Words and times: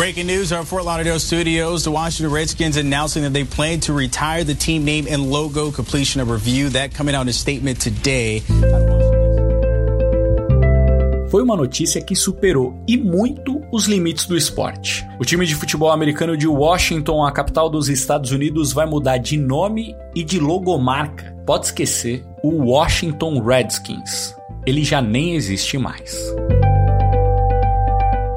Breaking 0.00 0.28
news 0.28 0.50
our 0.50 0.64
Fort 0.64 0.86
Lauderdale 0.86 1.20
studios. 1.20 1.84
The 1.84 1.90
Washington 1.90 2.32
Redskins 2.32 2.78
announcing 2.78 3.22
that 3.22 3.34
they 3.34 3.44
plan 3.44 3.80
to 3.80 3.92
retire 3.92 4.44
the 4.44 4.54
team 4.54 4.82
name 4.82 5.06
and 5.06 5.30
logo, 5.30 5.70
completion 5.70 6.22
of 6.22 6.30
review. 6.30 6.70
That 6.70 6.94
coming 6.94 7.14
out 7.14 7.20
in 7.20 7.28
a 7.28 7.34
statement 7.34 7.82
today. 7.82 8.42
Foi 11.30 11.42
uma 11.42 11.54
notícia 11.54 12.00
que 12.00 12.16
superou 12.16 12.82
e 12.88 12.96
muito 12.96 13.60
os 13.70 13.84
limites 13.84 14.24
do 14.24 14.38
esporte. 14.38 15.06
O 15.18 15.24
time 15.26 15.44
de 15.44 15.54
futebol 15.54 15.90
americano 15.90 16.34
de 16.34 16.48
Washington, 16.48 17.22
a 17.22 17.30
capital 17.30 17.68
dos 17.68 17.90
Estados 17.90 18.32
Unidos, 18.32 18.72
vai 18.72 18.86
mudar 18.86 19.18
de 19.18 19.36
nome 19.36 19.94
e 20.14 20.24
de 20.24 20.40
logomarca. 20.40 21.36
Pode 21.44 21.66
esquecer 21.66 22.24
o 22.42 22.70
Washington 22.70 23.42
Redskins. 23.42 24.34
Ele 24.66 24.82
já 24.82 25.02
nem 25.02 25.34
existe 25.34 25.76
mais. 25.76 26.16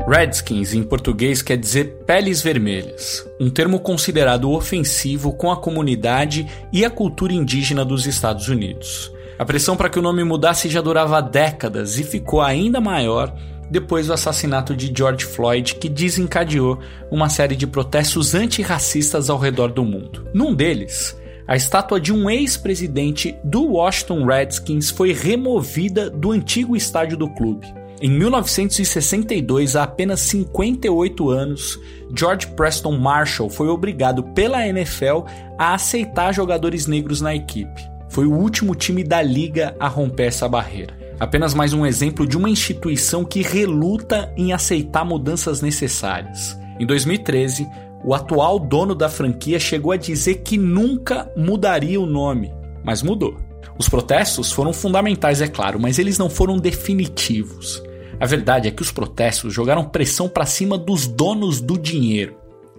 Redskins 0.05 0.73
em 0.73 0.83
português 0.83 1.41
quer 1.41 1.55
dizer 1.55 2.03
peles 2.05 2.41
vermelhas, 2.41 3.25
um 3.39 3.49
termo 3.49 3.79
considerado 3.79 4.51
ofensivo 4.51 5.31
com 5.31 5.49
a 5.49 5.55
comunidade 5.55 6.45
e 6.73 6.83
a 6.83 6.89
cultura 6.89 7.31
indígena 7.31 7.85
dos 7.85 8.05
Estados 8.05 8.49
Unidos. 8.49 9.11
A 9.39 9.45
pressão 9.45 9.77
para 9.77 9.89
que 9.89 9.97
o 9.97 10.01
nome 10.01 10.23
mudasse 10.25 10.67
já 10.67 10.81
durava 10.81 11.21
décadas 11.21 11.97
e 11.97 12.03
ficou 12.03 12.41
ainda 12.41 12.81
maior 12.81 13.33
depois 13.71 14.07
do 14.07 14.13
assassinato 14.13 14.75
de 14.75 14.93
George 14.95 15.25
Floyd, 15.25 15.75
que 15.75 15.87
desencadeou 15.87 16.79
uma 17.09 17.29
série 17.29 17.55
de 17.55 17.65
protestos 17.65 18.35
antirracistas 18.35 19.29
ao 19.29 19.39
redor 19.39 19.71
do 19.71 19.85
mundo. 19.85 20.27
Num 20.33 20.53
deles, 20.53 21.17
a 21.47 21.55
estátua 21.55 21.99
de 21.99 22.11
um 22.11 22.29
ex-presidente 22.29 23.35
do 23.41 23.73
Washington 23.73 24.25
Redskins 24.25 24.89
foi 24.89 25.13
removida 25.13 26.09
do 26.09 26.31
antigo 26.31 26.75
estádio 26.75 27.17
do 27.17 27.29
clube. 27.29 27.82
Em 28.05 28.09
1962, 28.09 29.77
há 29.77 29.83
apenas 29.83 30.19
58 30.19 31.29
anos, 31.29 31.79
George 32.13 32.47
Preston 32.47 32.97
Marshall 32.97 33.49
foi 33.49 33.69
obrigado 33.69 34.21
pela 34.21 34.67
NFL 34.67 35.21
a 35.57 35.73
aceitar 35.73 36.33
jogadores 36.33 36.85
negros 36.85 37.21
na 37.21 37.33
equipe. 37.33 37.81
Foi 38.09 38.25
o 38.25 38.33
último 38.33 38.75
time 38.75 39.05
da 39.05 39.21
liga 39.21 39.73
a 39.79 39.87
romper 39.87 40.25
essa 40.25 40.49
barreira. 40.49 40.97
Apenas 41.17 41.53
mais 41.53 41.71
um 41.71 41.85
exemplo 41.85 42.27
de 42.27 42.35
uma 42.35 42.49
instituição 42.49 43.23
que 43.23 43.41
reluta 43.41 44.33
em 44.35 44.51
aceitar 44.51 45.05
mudanças 45.05 45.61
necessárias. 45.61 46.59
Em 46.77 46.85
2013, 46.85 47.65
o 48.03 48.13
atual 48.13 48.59
dono 48.59 48.93
da 48.93 49.07
franquia 49.07 49.57
chegou 49.57 49.93
a 49.93 49.97
dizer 49.97 50.41
que 50.43 50.57
nunca 50.57 51.31
mudaria 51.37 52.01
o 52.01 52.05
nome, 52.05 52.53
mas 52.83 53.01
mudou. 53.01 53.37
Os 53.79 53.87
protestos 53.87 54.51
foram 54.51 54.73
fundamentais, 54.73 55.41
é 55.41 55.47
claro, 55.47 55.79
mas 55.79 55.97
eles 55.97 56.17
não 56.17 56.29
foram 56.29 56.57
definitivos. 56.57 57.81
A 58.19 58.25
verdade 58.25 58.67
é 58.67 58.71
que 58.71 58.81
os 58.81 58.91
protestos 58.91 59.53
jogaram 59.53 59.85
pressão 59.85 60.29
para 60.29 60.45
cima 60.45 60.77
dos 60.77 61.07
donos 61.07 61.59
do 61.59 61.77
dinheiro. 61.77 62.35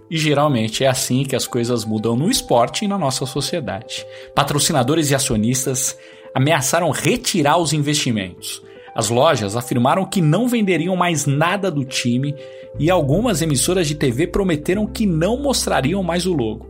E 0.09 0.17
geralmente 0.17 0.83
é 0.83 0.87
assim 0.87 1.23
que 1.23 1.35
as 1.35 1.47
coisas 1.47 1.83
mudam 1.83 2.15
no 2.15 2.29
esporte 2.29 2.85
e 2.85 2.87
na 2.87 2.97
nossa 2.97 3.25
sociedade. 3.25 4.05
Patrocinadores 4.35 5.09
e 5.09 5.15
acionistas 5.15 5.97
ameaçaram 6.33 6.91
retirar 6.91 7.57
os 7.57 7.73
investimentos. 7.73 8.61
As 8.95 9.09
lojas 9.09 9.55
afirmaram 9.55 10.05
que 10.05 10.21
não 10.21 10.47
venderiam 10.47 10.95
mais 10.95 11.25
nada 11.25 11.69
do 11.69 11.83
time 11.83 12.35
e 12.79 12.89
algumas 12.89 13.41
emissoras 13.41 13.87
de 13.87 13.95
TV 13.95 14.27
prometeram 14.27 14.85
que 14.85 15.05
não 15.05 15.41
mostrariam 15.41 16.03
mais 16.03 16.25
o 16.25 16.33
logo. 16.33 16.67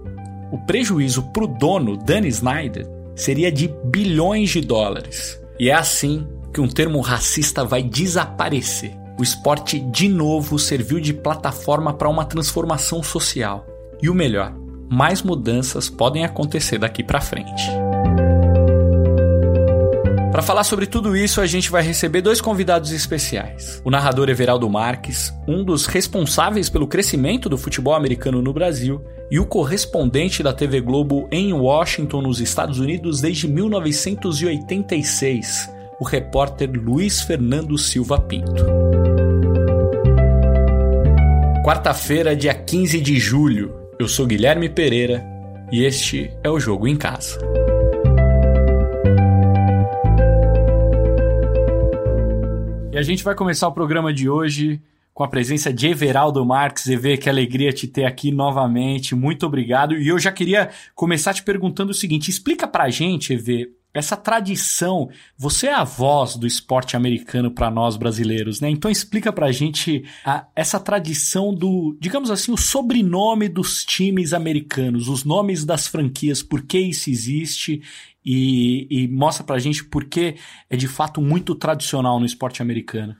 O 0.52 0.58
prejuízo 0.66 1.24
para 1.32 1.44
o 1.44 1.48
dono, 1.48 1.98
Danny 1.98 2.30
Snyder, 2.30 2.88
seria 3.16 3.52
de 3.52 3.68
bilhões 3.84 4.50
de 4.50 4.62
dólares. 4.62 5.42
E 5.60 5.70
é 5.70 5.74
assim 5.74 6.26
que 6.56 6.61
um 6.61 6.67
termo 6.70 7.02
racista 7.02 7.66
vai 7.66 7.84
desaparecer. 7.84 8.95
O 9.20 9.23
esporte 9.23 9.78
de 9.78 10.08
novo 10.08 10.58
serviu 10.58 11.02
de 11.02 11.14
plataforma 11.14 11.94
para 11.94 12.08
uma 12.08 12.23
transformação 12.23 13.03
social. 13.03 13.67
E 14.02 14.09
o 14.09 14.16
melhor, 14.16 14.53
mais 14.89 15.22
mudanças 15.22 15.89
podem 15.89 16.23
acontecer 16.23 16.78
daqui 16.78 17.03
para 17.03 17.20
frente. 17.20 17.69
Para 20.31 20.41
falar 20.41 20.63
sobre 20.63 20.85
tudo 20.85 21.18
isso, 21.18 21.41
a 21.41 21.46
gente 21.46 21.69
vai 21.69 21.84
receber 21.84 22.22
dois 22.22 22.40
convidados 22.40 22.94
especiais. 22.94 23.81
O 23.84 23.91
narrador 23.91 24.30
Everaldo 24.30 24.69
Marques, 24.69 25.34
um 25.46 25.62
dos 25.62 25.88
responsáveis 25.88 26.69
pelo 26.69 26.88
crescimento 26.88 27.50
do 27.50 27.57
futebol 27.57 27.96
americano 27.96 28.41
no 28.41 28.53
Brasil, 28.53 29.03
e 29.30 29.41
o 29.41 29.46
correspondente 29.46 30.41
da 30.41 30.53
TV 30.53 30.80
Globo 30.80 31.28
em 31.30 31.51
Washington, 31.51 32.22
nos 32.22 32.40
Estados 32.40 32.80
Unidos, 32.80 33.19
desde 33.19 33.46
1986, 33.46 35.75
o 36.00 36.03
repórter 36.03 36.69
Luiz 36.72 37.22
Fernando 37.22 37.78
Silva 37.78 38.19
Pinto. 38.19 38.66
Quarta-feira, 41.63 42.35
dia 42.35 42.53
15 42.53 43.00
de 43.01 43.17
julho. 43.17 43.73
Eu 43.97 44.07
sou 44.07 44.25
Guilherme 44.25 44.69
Pereira 44.69 45.25
e 45.72 45.83
este 45.83 46.31
é 46.44 46.50
o 46.50 46.59
Jogo 46.59 46.88
em 46.88 46.95
Casa. 46.95 47.39
E 52.91 52.97
a 52.97 53.01
gente 53.01 53.23
vai 53.23 53.35
começar 53.35 53.67
o 53.67 53.73
programa 53.73 54.13
de 54.13 54.29
hoje 54.29 54.81
com 55.13 55.23
a 55.23 55.27
presença 55.27 55.72
de 55.72 55.88
Everaldo 55.88 56.45
Marques. 56.45 56.88
Evê, 56.88 57.17
que 57.17 57.29
alegria 57.29 57.72
te 57.72 57.88
ter 57.88 58.03
aqui 58.03 58.31
novamente. 58.31 59.16
Muito 59.16 59.45
obrigado. 59.45 59.95
E 59.95 60.07
eu 60.07 60.19
já 60.19 60.31
queria 60.31 60.69
começar 60.94 61.33
te 61.33 61.41
perguntando 61.41 61.91
o 61.91 61.95
seguinte: 61.95 62.29
explica 62.29 62.67
pra 62.67 62.89
gente, 62.89 63.33
Evê, 63.33 63.69
essa 63.95 64.17
tradição, 64.17 65.09
você 65.38 65.67
é 65.67 65.73
a 65.73 65.85
voz 65.85 66.35
do 66.35 66.45
esporte 66.45 66.97
americano 66.97 67.50
para 67.50 67.72
nós 67.72 67.95
brasileiros, 67.95 68.59
né? 68.59 68.69
Então 68.69 68.91
explica 68.91 69.31
gente 69.53 70.03
a, 70.25 70.45
essa 70.53 70.78
tradição 70.81 71.53
do, 71.53 71.97
digamos 71.97 72.29
assim, 72.29 72.51
o 72.51 72.57
sobrenome 72.57 73.47
dos 73.47 73.85
times 73.85 74.33
americanos, 74.33 75.07
os 75.07 75.23
nomes 75.23 75.63
das 75.63 75.88
franquias, 75.88 76.44
por 76.44 76.63
que 76.63 76.78
isso 76.78 77.09
existe 77.09 77.81
e, 78.25 78.85
e 78.89 79.07
mostra 79.07 79.45
pra 79.45 79.59
gente 79.59 79.85
por 79.85 80.03
que 80.03 80.35
é 80.69 80.75
de 80.75 80.89
fato 80.89 81.22
muito 81.22 81.56
tradicional 81.56 82.19
no 82.19 82.25
esporte 82.25 82.62
americano. 82.62 83.16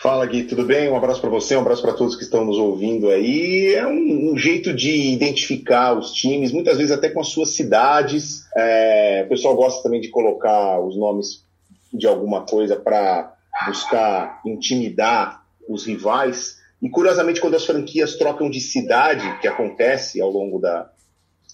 Fala 0.00 0.24
Gui, 0.26 0.44
tudo 0.44 0.64
bem? 0.64 0.88
Um 0.88 0.96
abraço 0.96 1.20
para 1.20 1.28
você, 1.28 1.56
um 1.56 1.60
abraço 1.60 1.82
para 1.82 1.92
todos 1.92 2.14
que 2.14 2.22
estão 2.22 2.44
nos 2.44 2.56
ouvindo 2.56 3.10
aí. 3.10 3.74
É 3.74 3.84
um, 3.84 4.30
um, 4.30 4.38
jeito 4.38 4.72
de 4.72 5.12
identificar 5.12 5.98
os 5.98 6.12
times, 6.12 6.52
muitas 6.52 6.76
vezes 6.76 6.92
até 6.92 7.10
com 7.10 7.20
as 7.20 7.30
suas 7.30 7.50
cidades. 7.50 8.44
É, 8.56 9.24
o 9.26 9.28
pessoal 9.28 9.56
gosta 9.56 9.82
também 9.82 10.00
de 10.00 10.08
colocar 10.08 10.78
os 10.78 10.96
nomes 10.96 11.44
de 11.92 12.06
alguma 12.06 12.46
coisa 12.46 12.76
para 12.76 13.34
buscar 13.66 14.40
intimidar 14.46 15.42
os 15.68 15.84
rivais. 15.84 16.58
E 16.80 16.88
curiosamente, 16.88 17.40
quando 17.40 17.56
as 17.56 17.66
franquias 17.66 18.14
trocam 18.14 18.48
de 18.48 18.60
cidade, 18.60 19.40
que 19.40 19.48
acontece 19.48 20.20
ao 20.20 20.30
longo 20.30 20.60
da, 20.60 20.92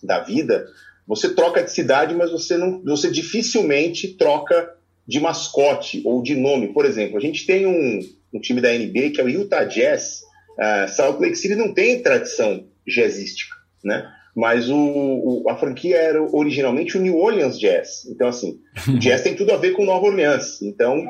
da 0.03 0.21
vida, 0.21 0.67
você 1.09 1.31
troca 1.31 1.63
de 1.63 1.71
cidade, 1.71 2.15
mas 2.15 2.31
você, 2.31 2.59
não, 2.59 2.83
você 2.85 3.11
dificilmente 3.11 4.09
troca 4.19 4.74
de 5.07 5.21
mascote 5.21 6.03
ou 6.05 6.23
de 6.23 6.35
nome. 6.35 6.73
Por 6.73 6.85
exemplo, 6.85 7.17
a 7.19 7.21
gente 7.21 7.47
tem 7.47 7.67
um 7.67 8.01
um 8.35 8.41
time 8.41 8.61
da 8.61 8.73
NBA, 8.73 9.11
que 9.11 9.21
é 9.21 9.25
o 9.25 9.29
Utah 9.29 9.65
Jazz. 9.65 10.23
Uh, 10.59 10.89
Salt 10.89 11.21
Lake 11.21 11.37
City 11.37 11.55
não 11.55 11.73
tem 11.73 12.03
tradição 12.03 12.65
jazzística, 12.87 13.55
né? 13.83 14.11
Mas 14.35 14.69
o, 14.69 14.77
o, 14.77 15.49
a 15.49 15.57
franquia 15.57 15.97
era 15.97 16.21
originalmente 16.21 16.99
o 16.99 17.01
New 17.01 17.17
Orleans 17.17 17.59
Jazz. 17.59 18.05
Então, 18.07 18.27
assim, 18.27 18.59
o 18.89 18.99
Jazz 18.99 19.23
tem 19.23 19.37
tudo 19.37 19.53
a 19.53 19.57
ver 19.57 19.71
com 19.73 19.85
Nova 19.85 20.07
Orleans. 20.07 20.61
Então, 20.61 21.05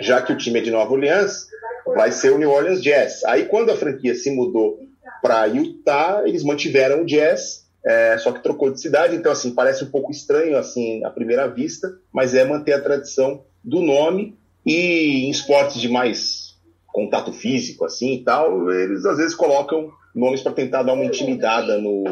já 0.00 0.22
que 0.22 0.32
o 0.32 0.38
time 0.38 0.60
é 0.60 0.62
de 0.62 0.70
Nova 0.70 0.92
Orleans, 0.92 1.48
vai 1.84 2.12
ser 2.12 2.30
o 2.30 2.38
New 2.38 2.48
Orleans 2.48 2.80
Jazz. 2.80 3.24
Aí, 3.24 3.46
quando 3.46 3.70
a 3.70 3.76
franquia 3.76 4.14
se 4.14 4.30
mudou 4.30 4.78
para 5.20 5.46
Utah, 5.46 6.22
eles 6.24 6.44
mantiveram 6.44 7.02
o 7.02 7.06
Jazz, 7.06 7.59
é, 7.84 8.18
só 8.18 8.32
que 8.32 8.42
trocou 8.42 8.70
de 8.70 8.80
cidade. 8.80 9.16
Então, 9.16 9.32
assim, 9.32 9.54
parece 9.54 9.84
um 9.84 9.90
pouco 9.90 10.10
estranho, 10.10 10.56
assim, 10.56 11.04
à 11.04 11.10
primeira 11.10 11.46
vista, 11.46 11.88
mas 12.12 12.34
é 12.34 12.44
manter 12.44 12.72
a 12.72 12.80
tradição 12.80 13.44
do 13.64 13.80
nome. 13.80 14.38
E 14.64 15.26
em 15.26 15.30
esportes 15.30 15.80
de 15.80 15.88
mais 15.88 16.50
contato 16.92 17.32
físico 17.32 17.84
assim 17.84 18.14
e 18.14 18.24
tal, 18.24 18.70
eles 18.70 19.04
às 19.06 19.16
vezes 19.16 19.34
colocam 19.34 19.90
nomes 20.14 20.42
para 20.42 20.52
tentar 20.52 20.82
dar 20.82 20.92
uma 20.92 21.04
intimidada 21.04 21.78
no, 21.78 22.04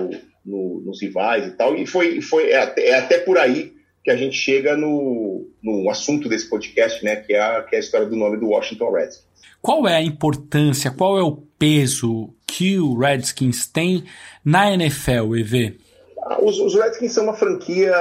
no, 0.44 0.80
nos 0.80 1.02
rivais 1.02 1.46
e 1.46 1.50
tal. 1.50 1.76
E 1.76 1.86
foi, 1.86 2.20
foi 2.20 2.50
é 2.50 2.62
até, 2.62 2.88
é 2.88 2.98
até, 2.98 3.18
por 3.18 3.38
aí 3.38 3.72
que 4.04 4.10
a 4.10 4.16
gente 4.16 4.36
chega 4.36 4.76
no, 4.76 5.48
no 5.62 5.90
assunto 5.90 6.28
desse 6.28 6.48
podcast, 6.48 7.04
né, 7.04 7.16
que 7.16 7.34
é, 7.34 7.40
a, 7.40 7.62
que 7.62 7.74
é 7.74 7.78
a 7.78 7.80
história 7.80 8.06
do 8.06 8.16
nome 8.16 8.38
do 8.38 8.48
Washington 8.48 8.92
Redskins. 8.92 9.28
Qual 9.60 9.86
é 9.88 9.96
a 9.96 10.02
importância, 10.02 10.90
qual 10.90 11.18
é 11.18 11.22
o 11.22 11.36
peso 11.58 12.32
que 12.48 12.78
o 12.78 12.98
Redskins 12.98 13.66
tem 13.66 14.04
na 14.44 14.72
NFL, 14.72 15.36
EV? 15.36 15.78
Ah, 16.24 16.42
os, 16.42 16.58
os 16.58 16.74
Redskins 16.74 17.12
são 17.12 17.24
uma 17.24 17.34
franquia, 17.34 17.94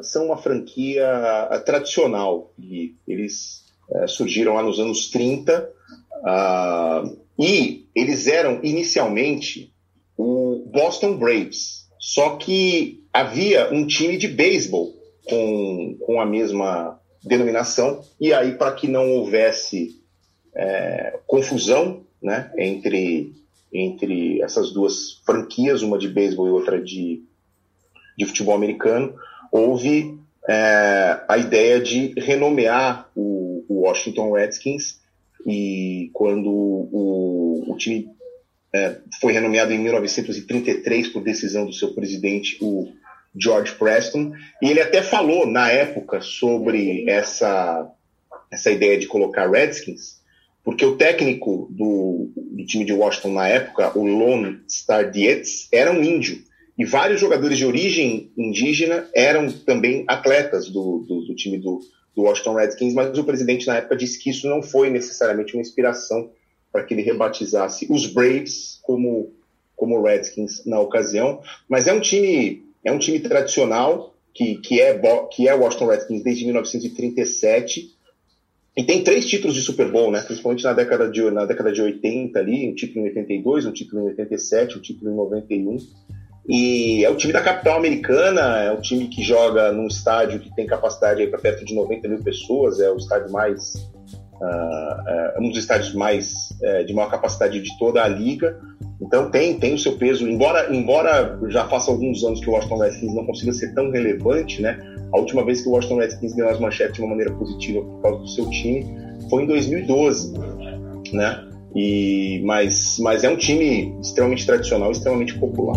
são 0.00 0.26
uma 0.26 0.36
franquia 0.36 1.06
tradicional 1.66 2.52
e 2.58 2.94
eles 3.06 3.64
é, 3.92 4.06
surgiram 4.06 4.54
lá 4.54 4.62
nos 4.62 4.78
anos 4.78 5.10
30 5.10 5.80
Uh, 6.20 7.18
e 7.38 7.86
eles 7.94 8.26
eram 8.26 8.60
inicialmente 8.62 9.72
o 10.16 10.66
Boston 10.70 11.16
Braves, 11.16 11.88
só 11.98 12.36
que 12.36 13.02
havia 13.12 13.72
um 13.72 13.86
time 13.86 14.18
de 14.18 14.28
beisebol 14.28 14.94
com, 15.24 15.96
com 16.00 16.20
a 16.20 16.26
mesma 16.26 17.00
denominação, 17.24 18.02
e 18.20 18.32
aí, 18.32 18.52
para 18.52 18.72
que 18.72 18.86
não 18.86 19.10
houvesse 19.12 20.00
é, 20.54 21.18
confusão 21.26 22.04
né, 22.22 22.52
entre 22.58 23.32
entre 23.72 24.42
essas 24.42 24.72
duas 24.72 25.20
franquias, 25.24 25.82
uma 25.82 25.98
de 25.98 26.08
beisebol 26.08 26.46
e 26.46 26.50
outra 26.50 26.80
de, 26.80 27.22
de 28.18 28.26
futebol 28.26 28.54
americano, 28.54 29.14
houve 29.52 30.18
é, 30.48 31.20
a 31.28 31.38
ideia 31.38 31.80
de 31.80 32.12
renomear 32.18 33.08
o, 33.14 33.64
o, 33.68 33.80
Washington 33.82 34.32
Redskins 34.32 35.00
e 35.46 36.10
quando 36.12 36.50
o, 36.50 37.64
o 37.68 37.76
time 37.76 38.08
é, 38.74 38.98
foi 39.20 39.32
renomeado 39.32 39.72
em 39.72 39.78
1933 39.78 41.08
por 41.08 41.22
decisão 41.22 41.66
do 41.66 41.72
seu 41.72 41.94
presidente, 41.94 42.58
o 42.60 42.88
George 43.36 43.74
Preston, 43.74 44.32
e 44.60 44.68
ele 44.68 44.80
até 44.80 45.02
falou 45.02 45.46
na 45.46 45.70
época 45.70 46.20
sobre 46.20 47.08
essa, 47.08 47.88
essa 48.50 48.70
ideia 48.70 48.98
de 48.98 49.06
colocar 49.06 49.50
Redskins, 49.50 50.19
porque 50.64 50.84
o 50.84 50.96
técnico 50.96 51.68
do, 51.70 52.30
do 52.36 52.64
time 52.66 52.84
de 52.84 52.92
Washington 52.92 53.32
na 53.32 53.48
época, 53.48 53.96
o 53.98 54.04
Lone 54.04 54.60
Star 54.68 55.10
Dietz, 55.10 55.68
era 55.72 55.90
um 55.90 56.02
índio. 56.02 56.38
E 56.78 56.84
vários 56.84 57.20
jogadores 57.20 57.58
de 57.58 57.66
origem 57.66 58.30
indígena 58.36 59.06
eram 59.14 59.50
também 59.50 60.04
atletas 60.06 60.68
do, 60.68 61.04
do, 61.06 61.26
do 61.26 61.34
time 61.34 61.58
do, 61.58 61.80
do 62.14 62.22
Washington 62.22 62.54
Redskins, 62.54 62.94
mas 62.94 63.16
o 63.18 63.24
presidente 63.24 63.66
na 63.66 63.76
época 63.76 63.96
disse 63.96 64.18
que 64.18 64.30
isso 64.30 64.48
não 64.48 64.62
foi 64.62 64.90
necessariamente 64.90 65.54
uma 65.54 65.60
inspiração 65.60 66.30
para 66.72 66.84
que 66.84 66.94
ele 66.94 67.02
rebatizasse 67.02 67.86
os 67.90 68.06
Braves 68.06 68.78
como, 68.82 69.32
como 69.76 70.02
Redskins 70.02 70.64
na 70.64 70.80
ocasião. 70.80 71.40
Mas 71.68 71.86
é 71.86 71.92
um 71.92 72.00
time, 72.00 72.64
é 72.84 72.92
um 72.92 72.98
time 72.98 73.18
tradicional 73.20 74.14
que, 74.32 74.56
que, 74.56 74.80
é, 74.80 74.98
que 75.32 75.48
é 75.48 75.54
Washington 75.54 75.86
Redskins 75.86 76.22
desde 76.22 76.44
1937 76.44 77.94
e 78.80 78.84
tem 78.84 79.04
três 79.04 79.26
títulos 79.26 79.54
de 79.54 79.60
Super 79.60 79.92
Bowl, 79.92 80.10
né? 80.10 80.22
Principalmente 80.22 80.64
na 80.64 80.72
década 80.72 81.06
de, 81.10 81.30
na 81.30 81.44
década 81.44 81.70
de 81.70 81.82
80 81.82 82.38
ali, 82.38 82.66
um 82.66 82.74
título 82.74 83.04
em 83.04 83.08
82, 83.10 83.66
um 83.66 83.72
título 83.72 84.00
em 84.00 84.06
87, 84.06 84.78
um 84.78 84.80
título 84.80 85.10
em 85.12 85.16
91. 85.16 85.76
E 86.48 87.04
é 87.04 87.10
o 87.10 87.14
time 87.14 87.30
da 87.30 87.42
capital 87.42 87.76
americana, 87.76 88.40
é 88.62 88.72
um 88.72 88.80
time 88.80 89.08
que 89.08 89.22
joga 89.22 89.70
num 89.70 89.86
estádio 89.86 90.40
que 90.40 90.54
tem 90.54 90.66
capacidade 90.66 91.26
para 91.26 91.38
perto 91.38 91.62
de 91.62 91.74
90 91.74 92.08
mil 92.08 92.24
pessoas, 92.24 92.80
é 92.80 92.90
o 92.90 92.96
estádio 92.96 93.30
mais. 93.30 93.74
Uh, 94.40 95.34
é 95.34 95.38
um 95.38 95.50
dos 95.50 95.58
estádios 95.58 95.92
mais 95.92 96.48
é, 96.62 96.82
de 96.82 96.94
maior 96.94 97.10
capacidade 97.10 97.60
de 97.60 97.78
toda 97.78 98.02
a 98.02 98.08
liga. 98.08 98.58
Então 99.00 99.30
tem, 99.30 99.58
tem 99.58 99.74
o 99.74 99.78
seu 99.78 99.96
peso, 99.96 100.28
embora, 100.28 100.74
embora 100.74 101.38
já 101.48 101.66
faça 101.68 101.90
alguns 101.90 102.22
anos 102.22 102.40
que 102.40 102.50
o 102.50 102.52
Washington 102.52 102.78
Redskins 102.78 103.14
não 103.14 103.24
consiga 103.24 103.52
ser 103.52 103.74
tão 103.74 103.90
relevante, 103.90 104.60
né? 104.60 104.78
A 105.12 105.18
última 105.18 105.44
vez 105.44 105.62
que 105.62 105.68
o 105.68 105.72
Washington 105.72 105.96
Redskins 105.96 106.34
ganhou 106.34 106.50
as 106.50 106.60
manchetes 106.60 106.94
de 106.94 107.00
uma 107.00 107.10
maneira 107.10 107.32
positiva 107.32 107.80
por 107.80 108.02
causa 108.02 108.18
do 108.18 108.28
seu 108.28 108.48
time 108.50 108.86
foi 109.30 109.44
em 109.44 109.46
2012, 109.46 110.34
né? 111.12 111.46
E, 111.74 112.42
mas, 112.44 112.98
mas 113.00 113.24
é 113.24 113.30
um 113.30 113.36
time 113.36 113.96
extremamente 114.02 114.44
tradicional, 114.44 114.90
extremamente 114.90 115.38
popular. 115.38 115.76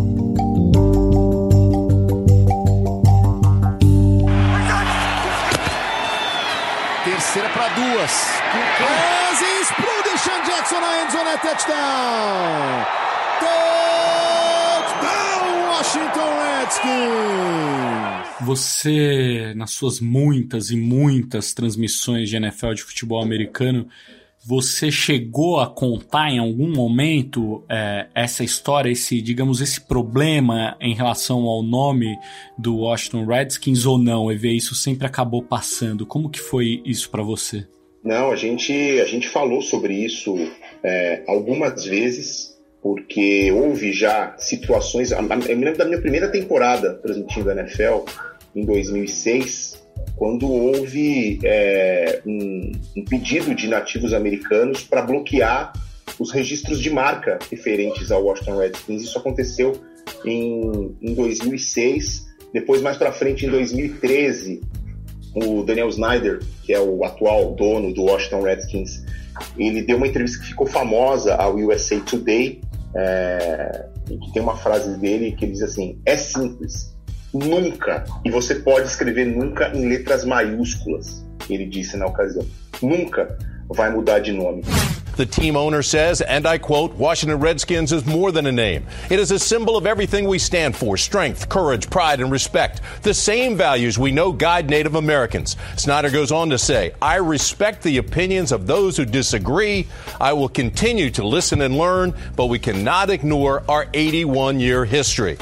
Terceira 7.05 7.49
para 7.49 7.69
duas. 7.69 8.33
Cousins 8.77 9.71
pro 9.75 10.11
Deshaun 10.11 10.43
Jackson 10.45 10.79
na 10.79 11.03
endzone 11.03 11.29
é 11.29 11.37
touchdown. 11.37 13.12
Touchdown 14.83 15.69
Washington 15.69 16.29
Redskins. 16.41 18.45
Você, 18.45 19.53
nas 19.55 19.71
suas 19.71 19.99
muitas 19.99 20.69
e 20.69 20.75
muitas 20.75 21.53
transmissões 21.53 22.29
de 22.29 22.35
NFL 22.35 22.73
de 22.73 22.83
futebol 22.83 23.21
americano, 23.21 23.87
você 24.45 24.91
chegou 24.91 25.61
a 25.61 25.67
contar 25.67 26.29
em 26.29 26.37
algum 26.37 26.69
momento 26.69 27.63
é, 27.69 28.07
essa 28.13 28.43
história, 28.43 28.91
esse, 28.91 29.21
digamos, 29.21 29.61
esse 29.61 29.79
problema 29.79 30.75
em 30.81 30.93
relação 30.93 31.43
ao 31.43 31.63
nome 31.63 32.13
do 32.57 32.79
Washington 32.79 33.25
Redskins 33.25 33.85
ou 33.85 33.97
não? 33.97 34.29
E 34.29 34.35
ver 34.35 34.51
isso 34.51 34.75
sempre 34.75 35.07
acabou 35.07 35.41
passando. 35.41 36.05
Como 36.05 36.29
que 36.29 36.41
foi 36.41 36.81
isso 36.85 37.09
para 37.09 37.23
você? 37.23 37.65
Não, 38.03 38.31
a 38.31 38.35
gente, 38.35 38.73
a 38.99 39.05
gente 39.05 39.29
falou 39.29 39.61
sobre 39.61 39.93
isso 39.93 40.35
é, 40.83 41.23
algumas 41.25 41.85
vezes 41.85 42.52
porque 42.83 43.49
houve 43.49 43.93
já 43.93 44.35
situações. 44.37 45.11
Eu 45.11 45.23
me 45.23 45.45
lembro 45.45 45.77
da 45.77 45.85
minha 45.85 46.01
primeira 46.01 46.27
temporada 46.29 46.95
transmitindo 46.95 47.49
a 47.49 47.53
NFL, 47.53 48.03
em 48.53 48.65
2006, 48.65 49.81
quando 50.17 50.51
houve 50.51 51.39
é, 51.43 52.21
um, 52.25 52.71
um, 52.97 53.05
pedido 53.05 53.55
de 53.55 53.69
nativos 53.69 54.13
americanos 54.13 54.83
para 54.83 55.01
bloquear 55.01 55.71
os 56.19 56.29
registros 56.29 56.79
de 56.79 56.89
marca 56.89 57.39
referentes 57.49 58.11
ao 58.11 58.21
Washington 58.25 58.57
Redskins. 58.57 59.01
Isso 59.01 59.17
aconteceu 59.17 59.81
em, 60.25 60.93
em 61.01 61.13
2006. 61.13 62.27
Depois, 62.53 62.81
mais 62.81 62.97
para 62.97 63.13
frente, 63.13 63.45
em 63.45 63.49
2013, 63.49 64.61
o 65.33 65.63
Daniel 65.63 65.87
Snyder, 65.87 66.41
que 66.63 66.73
é 66.73 66.79
o 66.81 67.03
atual 67.05 67.55
dono 67.55 67.93
do 67.93 68.03
Washington 68.03 68.41
Redskins, 68.41 69.03
ele 69.57 69.81
deu 69.81 69.97
uma 69.97 70.05
entrevista 70.05 70.39
que 70.39 70.49
ficou 70.49 70.67
famosa 70.67 71.33
ao 71.35 71.55
USA 71.55 71.99
Today, 72.01 72.61
é, 72.95 73.85
que 74.07 74.33
tem 74.33 74.41
uma 74.41 74.57
frase 74.57 74.97
dele 74.97 75.31
que 75.33 75.47
diz 75.47 75.61
assim: 75.61 75.99
é 76.05 76.15
simples, 76.15 76.95
nunca, 77.33 78.03
e 78.23 78.29
você 78.29 78.55
pode 78.55 78.87
escrever 78.87 79.25
nunca 79.25 79.69
em 79.69 79.87
letras 79.87 80.25
maiúsculas, 80.25 81.25
ele 81.49 81.65
disse 81.65 81.97
na 81.97 82.05
ocasião, 82.05 82.45
nunca 82.81 83.37
vai 83.69 83.91
mudar 83.91 84.19
de 84.19 84.31
nome. 84.31 84.63
The 85.15 85.25
team 85.25 85.55
owner 85.55 85.83
says, 85.83 86.21
and 86.21 86.47
I 86.47 86.57
quote, 86.57 86.93
Washington 86.93 87.39
Redskins 87.39 87.91
is 87.91 88.05
more 88.05 88.31
than 88.31 88.47
a 88.47 88.51
name. 88.51 88.87
It 89.11 89.19
is 89.19 89.29
a 89.31 89.37
symbol 89.37 89.77
of 89.77 89.85
everything 89.85 90.27
we 90.27 90.39
stand 90.39 90.75
for 90.75 90.97
strength, 90.97 91.49
courage, 91.49 91.89
pride, 91.89 92.19
and 92.19 92.31
respect. 92.31 92.81
The 93.03 93.13
same 93.13 93.55
values 93.55 93.99
we 93.99 94.11
know 94.11 94.31
guide 94.31 94.69
Native 94.69 94.95
Americans. 94.95 95.55
Snyder 95.75 96.09
goes 96.09 96.31
on 96.31 96.49
to 96.49 96.57
say, 96.57 96.93
I 97.01 97.17
respect 97.17 97.83
the 97.83 97.97
opinions 97.97 98.51
of 98.51 98.65
those 98.65 98.97
who 98.97 99.05
disagree. 99.05 99.87
I 100.19 100.33
will 100.33 100.49
continue 100.49 101.11
to 101.11 101.27
listen 101.27 101.61
and 101.61 101.77
learn, 101.77 102.13
but 102.35 102.47
we 102.47 102.57
cannot 102.57 103.09
ignore 103.09 103.63
our 103.69 103.87
81 103.93 104.59
year 104.59 104.83
history. 104.83 105.37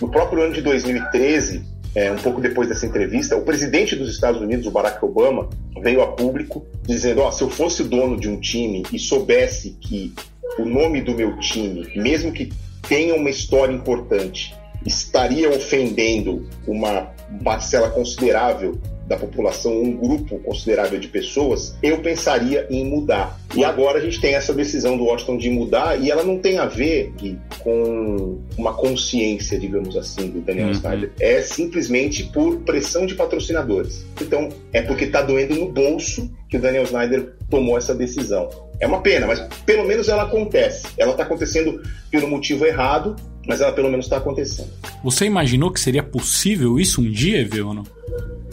Próprio 0.00 0.44
ano 0.44 0.52
de 0.52 0.62
2013, 0.62 1.64
é, 1.94 2.10
um 2.10 2.16
pouco 2.16 2.40
depois 2.40 2.68
dessa 2.68 2.86
entrevista, 2.86 3.36
o 3.36 3.42
presidente 3.42 3.94
dos 3.94 4.10
Estados 4.10 4.40
Unidos, 4.40 4.66
o 4.66 4.70
Barack 4.70 5.04
Obama, 5.04 5.48
veio 5.80 6.02
a 6.02 6.08
público 6.08 6.66
dizendo: 6.82 7.22
oh, 7.22 7.30
se 7.30 7.42
eu 7.42 7.48
fosse 7.48 7.82
o 7.82 7.88
dono 7.88 8.18
de 8.18 8.28
um 8.28 8.40
time 8.40 8.82
e 8.92 8.98
soubesse 8.98 9.76
que 9.80 10.12
o 10.58 10.64
nome 10.64 11.00
do 11.00 11.14
meu 11.14 11.38
time, 11.38 11.88
mesmo 11.96 12.32
que 12.32 12.52
tenha 12.88 13.14
uma 13.14 13.30
história 13.30 13.72
importante, 13.72 14.54
estaria 14.84 15.48
ofendendo 15.48 16.48
uma 16.66 17.12
parcela 17.42 17.90
considerável 17.90 18.78
da 19.06 19.16
população, 19.16 19.72
um 19.82 19.92
grupo 19.92 20.38
considerável 20.38 20.98
de 20.98 21.08
pessoas, 21.08 21.76
eu 21.82 21.98
pensaria 21.98 22.66
em 22.70 22.84
mudar. 22.84 23.38
E 23.54 23.64
agora 23.64 23.98
a 23.98 24.00
gente 24.00 24.20
tem 24.20 24.34
essa 24.34 24.52
decisão 24.52 24.96
do 24.96 25.04
Washington 25.04 25.36
de 25.36 25.50
mudar 25.50 26.00
e 26.00 26.10
ela 26.10 26.24
não 26.24 26.38
tem 26.38 26.58
a 26.58 26.66
ver 26.66 27.12
com 27.60 28.38
uma 28.56 28.72
consciência, 28.74 29.58
digamos 29.58 29.96
assim, 29.96 30.28
do 30.28 30.40
Daniel 30.40 30.66
uhum. 30.66 30.72
Snyder. 30.72 31.12
É 31.20 31.40
simplesmente 31.42 32.24
por 32.24 32.56
pressão 32.60 33.06
de 33.06 33.14
patrocinadores. 33.14 34.04
Então, 34.20 34.48
é 34.72 34.82
porque 34.82 35.04
está 35.04 35.22
doendo 35.22 35.54
no 35.54 35.70
bolso 35.70 36.30
que 36.48 36.56
o 36.56 36.60
Daniel 36.60 36.84
Snyder 36.84 37.34
tomou 37.50 37.76
essa 37.76 37.94
decisão. 37.94 38.48
É 38.80 38.86
uma 38.86 39.00
pena, 39.00 39.26
mas 39.26 39.40
pelo 39.64 39.86
menos 39.86 40.08
ela 40.08 40.24
acontece. 40.24 40.86
Ela 40.98 41.12
está 41.12 41.22
acontecendo 41.22 41.80
pelo 42.10 42.28
motivo 42.28 42.64
errado, 42.66 43.14
mas 43.46 43.60
ela 43.60 43.72
pelo 43.72 43.90
menos 43.90 44.06
está 44.06 44.16
acontecendo. 44.16 44.70
Você 45.02 45.26
imaginou 45.26 45.70
que 45.70 45.78
seria 45.78 46.02
possível 46.02 46.78
isso 46.78 47.00
um 47.00 47.10
dia, 47.10 47.46
Viano? 47.46 47.84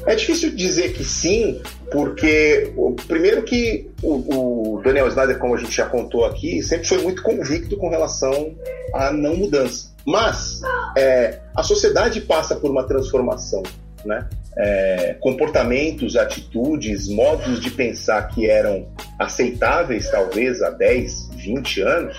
É 0.06 0.16
difícil 0.16 0.56
dizer 0.56 0.94
que 0.94 1.04
sim, 1.04 1.62
porque 1.92 2.74
primeiro 3.08 3.44
que 3.44 3.90
o, 4.02 4.78
o, 4.78 4.82
Daniel 4.82 5.08
Snyder, 5.08 5.38
como 5.38 5.54
a 5.54 5.58
gente 5.58 5.76
já 5.76 5.86
contou 5.86 6.26
aqui, 6.26 6.62
sempre 6.64 6.88
foi 6.88 7.02
muito 7.04 7.22
convicto 7.22 7.78
com 7.78 7.90
relação 7.90 8.56
à 8.94 9.12
não 9.12 9.36
mudança. 9.36 9.92
Mas 10.06 10.62
é, 10.98 11.40
a 11.56 11.62
sociedade 11.62 12.22
passa 12.22 12.56
por 12.56 12.72
uma 12.72 12.84
transformação, 12.84 13.62
né? 14.04 14.28
É, 14.58 15.16
comportamentos, 15.22 16.18
atitudes, 16.18 17.08
modos 17.08 17.62
de 17.62 17.72
pensar 17.72 18.28
que 18.28 18.50
eram 18.50 18.86
aceitáveis 19.18 20.10
talvez 20.10 20.62
há 20.62 20.72
10, 20.72 21.30
20 21.36 21.82
anos, 21.82 22.18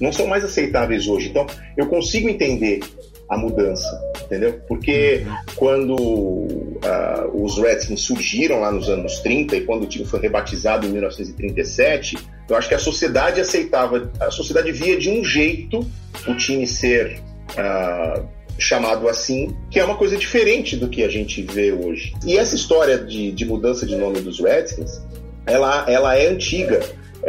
não 0.00 0.10
são 0.12 0.26
mais 0.26 0.44
aceitáveis 0.44 1.06
hoje. 1.08 1.28
Então, 1.28 1.46
eu 1.76 1.86
consigo 1.88 2.28
entender 2.28 2.80
a 3.28 3.36
mudança, 3.36 4.00
entendeu? 4.24 4.60
Porque 4.66 5.26
quando 5.56 5.94
uh, 5.94 7.44
os 7.44 7.58
Redskins 7.58 8.00
surgiram 8.00 8.60
lá 8.60 8.72
nos 8.72 8.88
anos 8.88 9.18
30 9.18 9.56
e 9.56 9.60
quando 9.62 9.82
o 9.82 9.86
time 9.86 10.06
foi 10.06 10.20
rebatizado 10.20 10.86
em 10.86 10.90
1937, 10.90 12.16
eu 12.48 12.56
acho 12.56 12.68
que 12.68 12.74
a 12.74 12.78
sociedade 12.78 13.40
aceitava, 13.40 14.10
a 14.20 14.30
sociedade 14.30 14.72
via 14.72 14.96
de 14.96 15.10
um 15.10 15.22
jeito 15.22 15.86
o 16.26 16.34
time 16.34 16.66
ser 16.66 17.20
uh, 17.50 18.26
chamado 18.58 19.08
assim, 19.08 19.54
que 19.70 19.78
é 19.78 19.84
uma 19.84 19.96
coisa 19.96 20.16
diferente 20.16 20.76
do 20.76 20.88
que 20.88 21.04
a 21.04 21.08
gente 21.08 21.42
vê 21.42 21.70
hoje. 21.70 22.14
E 22.24 22.36
essa 22.36 22.56
história 22.56 22.98
de, 22.98 23.30
de 23.30 23.44
mudança 23.44 23.86
de 23.86 23.94
nome 23.94 24.20
dos 24.20 24.40
Redskins, 24.40 25.00
ela, 25.46 25.84
ela 25.88 26.16
é 26.16 26.26
antiga. 26.28 26.80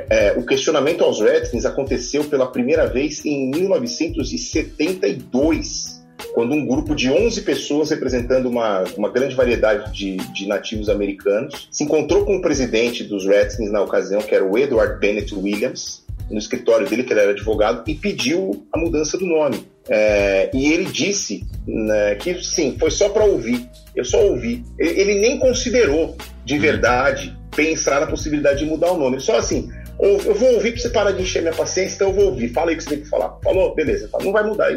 É, 0.10 0.34
o 0.38 0.46
questionamento 0.46 1.04
aos 1.04 1.20
Redskins 1.20 1.66
aconteceu 1.66 2.24
pela 2.26 2.46
primeira 2.48 2.86
vez 2.88 3.26
em 3.26 3.50
1972, 3.50 6.00
quando 6.34 6.54
um 6.54 6.66
grupo 6.66 6.96
de 6.96 7.10
11 7.10 7.42
pessoas 7.42 7.90
representando 7.90 8.48
uma, 8.48 8.84
uma 8.98 9.10
grande 9.10 9.36
variedade 9.36 9.92
de, 9.94 10.18
de 10.34 10.48
nativos 10.48 10.90
americanos 10.90 11.68
se 11.72 11.84
encontrou 11.84 12.26
com 12.26 12.38
o 12.38 12.42
presidente 12.42 13.04
dos 13.04 13.26
Redskins 13.26 13.72
na 13.72 13.82
ocasião, 13.82 14.22
que 14.22 14.36
era 14.36 14.46
o 14.46 14.58
Edward 14.58 15.00
Bennett 15.00 15.34
Williams, 15.34 16.06
no 16.30 16.38
escritório 16.38 16.88
dele, 16.88 17.04
que 17.04 17.12
ele 17.12 17.22
era 17.22 17.32
advogado, 17.32 17.84
e 17.88 17.96
pediu 17.96 18.66
a 18.72 18.78
mudança 18.78 19.18
do 19.18 19.26
nome. 19.26 19.66
É, 19.88 20.52
e 20.54 20.72
ele 20.72 20.86
disse 20.86 21.44
né, 21.68 22.16
que 22.16 22.44
sim, 22.44 22.76
foi 22.80 22.92
só 22.92 23.10
para 23.10 23.26
ouvir. 23.26 23.68
Eu 23.96 24.06
só 24.06 24.24
ouvi. 24.24 24.64
Ele, 24.78 25.02
ele, 25.02 25.20
nem 25.20 25.40
considerou 25.40 26.16
de 26.46 26.60
verdade 26.60 27.36
pensar 27.56 28.00
na 28.00 28.08
possibilidade 28.08 28.60
de 28.60 28.66
mudar 28.66 28.92
o 28.92 28.98
nome. 28.98 29.20
Só 29.20 29.38
assim, 29.38 29.70
eu 30.00 30.34
vou 30.34 30.54
ouvir 30.54 30.72
para 30.72 30.82
você 30.82 30.90
parar 30.90 31.12
de 31.12 31.22
encher 31.22 31.42
minha 31.42 31.54
paciência, 31.54 31.96
então 31.96 32.10
eu 32.10 32.16
vou 32.16 32.26
ouvir. 32.28 32.50
Fala 32.50 32.72
aí 32.72 32.76
o 32.76 32.78
que 32.78 32.84
você 32.84 32.90
tem 32.92 33.02
que 33.02 33.10
falar. 33.10 33.38
Falou? 33.44 33.76
Beleza. 33.76 34.10
Não 34.22 34.32
vai 34.32 34.44
mudar. 34.44 34.72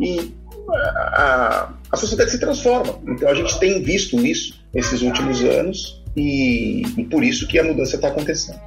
E 0.00 0.34
a, 0.68 1.72
a 1.92 1.96
sociedade 1.96 2.30
se 2.30 2.38
transforma. 2.38 2.98
Então 3.06 3.28
a 3.28 3.34
gente 3.34 3.58
tem 3.58 3.82
visto 3.82 4.18
isso 4.24 4.58
nesses 4.72 5.02
últimos 5.02 5.42
anos 5.42 6.02
e, 6.16 6.82
e 6.96 7.04
por 7.04 7.22
isso 7.22 7.46
que 7.46 7.58
a 7.58 7.64
mudança 7.64 7.96
está 7.96 8.08
acontecendo. 8.08 8.58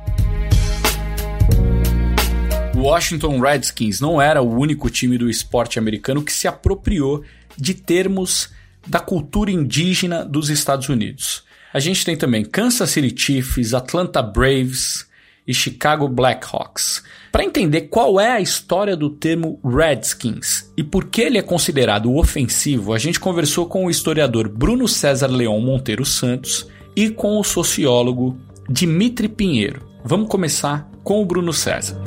O 2.76 2.82
Washington 2.82 3.40
Redskins 3.40 4.00
não 4.00 4.22
era 4.22 4.42
o 4.42 4.56
único 4.56 4.90
time 4.92 5.18
do 5.18 5.30
esporte 5.30 5.80
americano 5.80 6.24
que 6.24 6.32
se 6.32 6.48
apropriou 6.48 7.24
de 7.58 7.74
termos 7.74 8.52
da 8.86 9.00
cultura 9.00 9.50
indígena 9.50 10.24
dos 10.24 10.50
Estados 10.52 10.88
Unidos. 10.88 11.44
A 11.74 11.80
gente 11.80 12.06
tem 12.06 12.16
também 12.16 12.46
Kansas 12.46 12.92
City 12.92 13.20
Chiefs, 13.20 13.74
Atlanta 13.74 14.22
Braves 14.22 15.07
e 15.48 15.54
Chicago 15.54 16.08
Blackhawks. 16.08 17.04
Para 17.32 17.46
entender 17.46 17.82
qual 17.84 18.20
é 18.20 18.32
a 18.32 18.42
história 18.42 18.96
do 18.96 19.10
termo 19.10 19.60
Redskins 19.64 20.72
e 20.76 20.84
por 20.84 21.06
que 21.06 21.22
ele 21.22 21.38
é 21.38 21.42
considerado 21.42 22.16
ofensivo, 22.16 22.94
a 22.94 22.98
gente 22.98 23.20
conversou 23.20 23.68
com 23.68 23.86
o 23.86 23.90
historiador 23.90 24.50
Bruno 24.50 24.88
César 24.88 25.28
Leão 25.28 25.60
Monteiro 25.62 26.06
Santos 26.06 26.68
e 26.96 27.10
com 27.10 27.40
o 27.40 27.44
sociólogo 27.44 28.38
Dimitri 28.70 29.30
Pinheiro. 29.30 29.88
Vamos 30.04 30.28
começar 30.28 30.90
com 31.04 31.22
o 31.22 31.26
Bruno 31.26 31.54
César. 31.54 32.02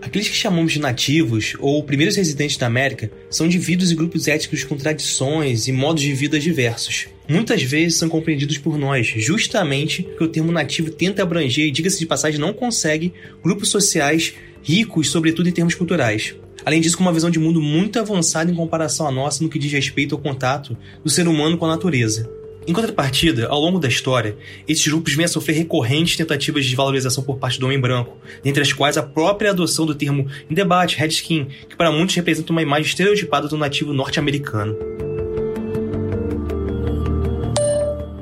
Aqueles 0.00 0.28
que 0.30 0.36
chamamos 0.36 0.72
de 0.72 0.80
nativos 0.80 1.54
ou 1.58 1.82
primeiros 1.82 2.16
residentes 2.16 2.56
da 2.56 2.66
América 2.66 3.10
são 3.28 3.44
indivíduos 3.44 3.90
e 3.90 3.94
grupos 3.94 4.28
étnicos 4.28 4.64
com 4.64 4.76
tradições 4.76 5.68
e 5.68 5.72
modos 5.72 6.02
de 6.02 6.14
vida 6.14 6.38
diversos. 6.38 7.08
Muitas 7.28 7.62
vezes 7.62 7.98
são 7.98 8.08
compreendidos 8.08 8.58
por 8.58 8.78
nós, 8.78 9.06
justamente 9.06 10.02
porque 10.02 10.24
o 10.24 10.28
termo 10.28 10.52
nativo 10.52 10.90
tenta 10.90 11.22
abranger 11.22 11.66
e, 11.66 11.70
diga-se 11.70 11.98
de 11.98 12.06
passagem, 12.06 12.38
não 12.38 12.52
consegue 12.52 13.12
grupos 13.42 13.68
sociais 13.68 14.34
ricos, 14.62 15.10
sobretudo 15.10 15.48
em 15.48 15.52
termos 15.52 15.74
culturais. 15.74 16.34
Além 16.64 16.80
disso, 16.80 16.96
com 16.96 17.02
uma 17.02 17.12
visão 17.12 17.30
de 17.30 17.38
mundo 17.38 17.60
muito 17.60 17.98
avançada 17.98 18.50
em 18.50 18.54
comparação 18.54 19.06
à 19.06 19.10
nossa 19.10 19.42
no 19.42 19.48
que 19.50 19.58
diz 19.58 19.72
respeito 19.72 20.14
ao 20.14 20.20
contato 20.20 20.76
do 21.02 21.10
ser 21.10 21.28
humano 21.28 21.56
com 21.56 21.64
a 21.64 21.68
natureza. 21.68 22.28
Em 22.66 22.72
contrapartida, 22.72 23.46
ao 23.46 23.60
longo 23.60 23.78
da 23.78 23.86
história, 23.86 24.36
esses 24.66 24.86
grupos 24.88 25.14
vêm 25.14 25.24
a 25.24 25.28
sofrer 25.28 25.54
recorrentes 25.54 26.16
tentativas 26.16 26.66
de 26.66 26.74
valorização 26.74 27.22
por 27.22 27.38
parte 27.38 27.60
do 27.60 27.66
homem 27.66 27.78
branco, 27.78 28.16
dentre 28.42 28.62
as 28.62 28.72
quais 28.72 28.96
a 28.96 29.04
própria 29.04 29.50
adoção 29.50 29.86
do 29.86 29.94
termo 29.94 30.26
em 30.50 30.54
debate 30.54 30.96
redskin, 30.96 31.46
que 31.68 31.76
para 31.76 31.92
muitos 31.92 32.16
representa 32.16 32.50
uma 32.50 32.62
imagem 32.62 32.86
estereotipada 32.86 33.46
do 33.46 33.56
nativo 33.56 33.92
norte-americano. 33.92 34.76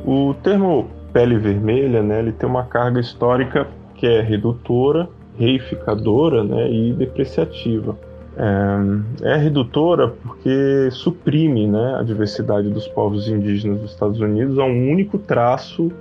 O 0.05 0.35
termo 0.43 0.91
pele 1.13 1.39
vermelha, 1.39 2.03
né, 2.03 2.19
ele 2.19 2.33
tem 2.33 2.49
uma 2.49 2.65
carga 2.65 3.01
histórica 3.01 3.67
que 3.95 4.07
é 4.07 4.21
redutora, 4.21 5.09
reificadora 5.39 6.45
né, 6.45 6.71
e 6.71 6.93
depreciativa. 6.93 7.97
É, 8.37 9.31
é, 9.31 9.37
redutora 9.37 10.09
porque 10.09 10.89
suprime 10.91 11.69
né, 11.69 11.97
a 11.99 12.03
diversidade 12.03 12.69
dos 12.69 12.89
povos 12.89 13.29
indígenas 13.29 13.81
dos 13.81 13.93
Estados 13.93 14.21
Unidos 14.21 14.59
a 14.59 14.65
um 14.65 14.91
único 14.91 15.19
traço 15.19 15.93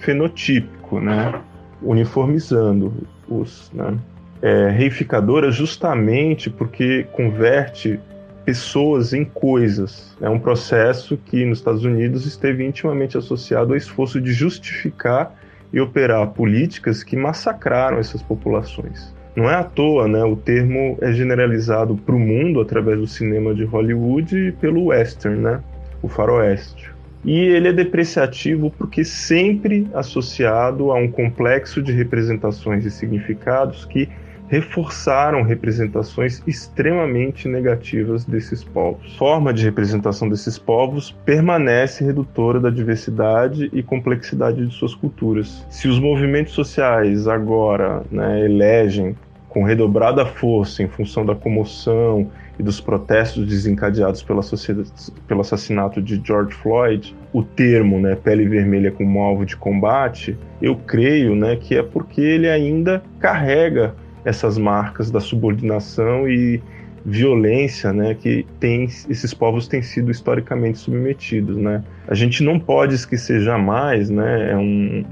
fenotípico, 0.00 0.98
né, 1.00 1.34
uniformizando 1.82 2.92
os. 3.28 3.70
Né. 3.72 3.96
É 4.40 4.70
reificadora 4.70 5.52
justamente 5.52 6.50
porque 6.50 7.06
converte 7.12 8.00
pessoas 8.44 9.12
em 9.12 9.24
coisas. 9.24 10.16
É 10.20 10.28
um 10.28 10.38
processo 10.38 11.16
que 11.16 11.44
nos 11.44 11.58
Estados 11.58 11.84
Unidos 11.84 12.26
esteve 12.26 12.64
intimamente 12.64 13.16
associado 13.16 13.72
ao 13.72 13.76
esforço 13.76 14.20
de 14.20 14.32
justificar 14.32 15.34
e 15.72 15.80
operar 15.80 16.26
políticas 16.28 17.02
que 17.02 17.16
massacraram 17.16 17.98
essas 17.98 18.22
populações. 18.22 19.14
Não 19.34 19.48
é 19.48 19.54
à 19.54 19.64
toa, 19.64 20.06
né? 20.06 20.22
O 20.24 20.36
termo 20.36 20.98
é 21.00 21.10
generalizado 21.12 21.96
para 21.96 22.14
o 22.14 22.18
mundo 22.18 22.60
através 22.60 22.98
do 22.98 23.06
cinema 23.06 23.54
de 23.54 23.64
Hollywood 23.64 24.36
e 24.36 24.52
pelo 24.52 24.86
western, 24.86 25.40
né? 25.40 25.60
O 26.02 26.08
faroeste. 26.08 26.92
E 27.24 27.38
ele 27.38 27.68
é 27.68 27.72
depreciativo 27.72 28.70
porque 28.76 29.04
sempre 29.04 29.88
associado 29.94 30.90
a 30.90 30.96
um 30.96 31.08
complexo 31.08 31.80
de 31.80 31.92
representações 31.92 32.84
e 32.84 32.90
significados 32.90 33.86
que 33.86 34.08
reforçaram 34.52 35.42
representações 35.42 36.42
extremamente 36.46 37.48
negativas 37.48 38.22
desses 38.26 38.62
povos. 38.62 39.14
A 39.14 39.18
forma 39.18 39.50
de 39.50 39.64
representação 39.64 40.28
desses 40.28 40.58
povos 40.58 41.10
permanece 41.24 42.04
redutora 42.04 42.60
da 42.60 42.68
diversidade 42.68 43.70
e 43.72 43.82
complexidade 43.82 44.66
de 44.66 44.74
suas 44.74 44.94
culturas. 44.94 45.66
Se 45.70 45.88
os 45.88 45.98
movimentos 45.98 46.52
sociais 46.52 47.26
agora 47.26 48.02
né, 48.10 48.44
elegem 48.44 49.16
com 49.48 49.62
redobrada 49.62 50.26
força 50.26 50.82
em 50.82 50.88
função 50.88 51.24
da 51.24 51.34
comoção 51.34 52.30
e 52.58 52.62
dos 52.62 52.78
protestos 52.78 53.46
desencadeados 53.46 54.22
pela 54.22 54.42
pelo 55.26 55.40
assassinato 55.40 56.02
de 56.02 56.20
George 56.22 56.52
Floyd, 56.56 57.16
o 57.32 57.42
termo 57.42 57.98
né, 57.98 58.14
pele 58.16 58.46
vermelha 58.46 58.92
como 58.92 59.22
alvo 59.22 59.46
de 59.46 59.56
combate, 59.56 60.36
eu 60.60 60.76
creio 60.76 61.34
né, 61.34 61.56
que 61.56 61.74
é 61.74 61.82
porque 61.82 62.20
ele 62.20 62.50
ainda 62.50 63.02
carrega 63.18 63.94
essas 64.24 64.58
marcas 64.58 65.10
da 65.10 65.20
subordinação 65.20 66.28
e 66.28 66.62
violência, 67.04 67.92
né, 67.92 68.14
que 68.14 68.46
tem, 68.60 68.84
esses 68.84 69.34
povos 69.34 69.66
têm 69.66 69.82
sido 69.82 70.10
historicamente 70.10 70.78
submetidos, 70.78 71.56
né. 71.56 71.82
A 72.06 72.14
gente 72.14 72.44
não 72.44 72.60
pode 72.60 72.94
esquecer 72.94 73.40
jamais, 73.40 74.08
né, 74.08 74.52
é 74.52 74.56
um, 74.56 75.04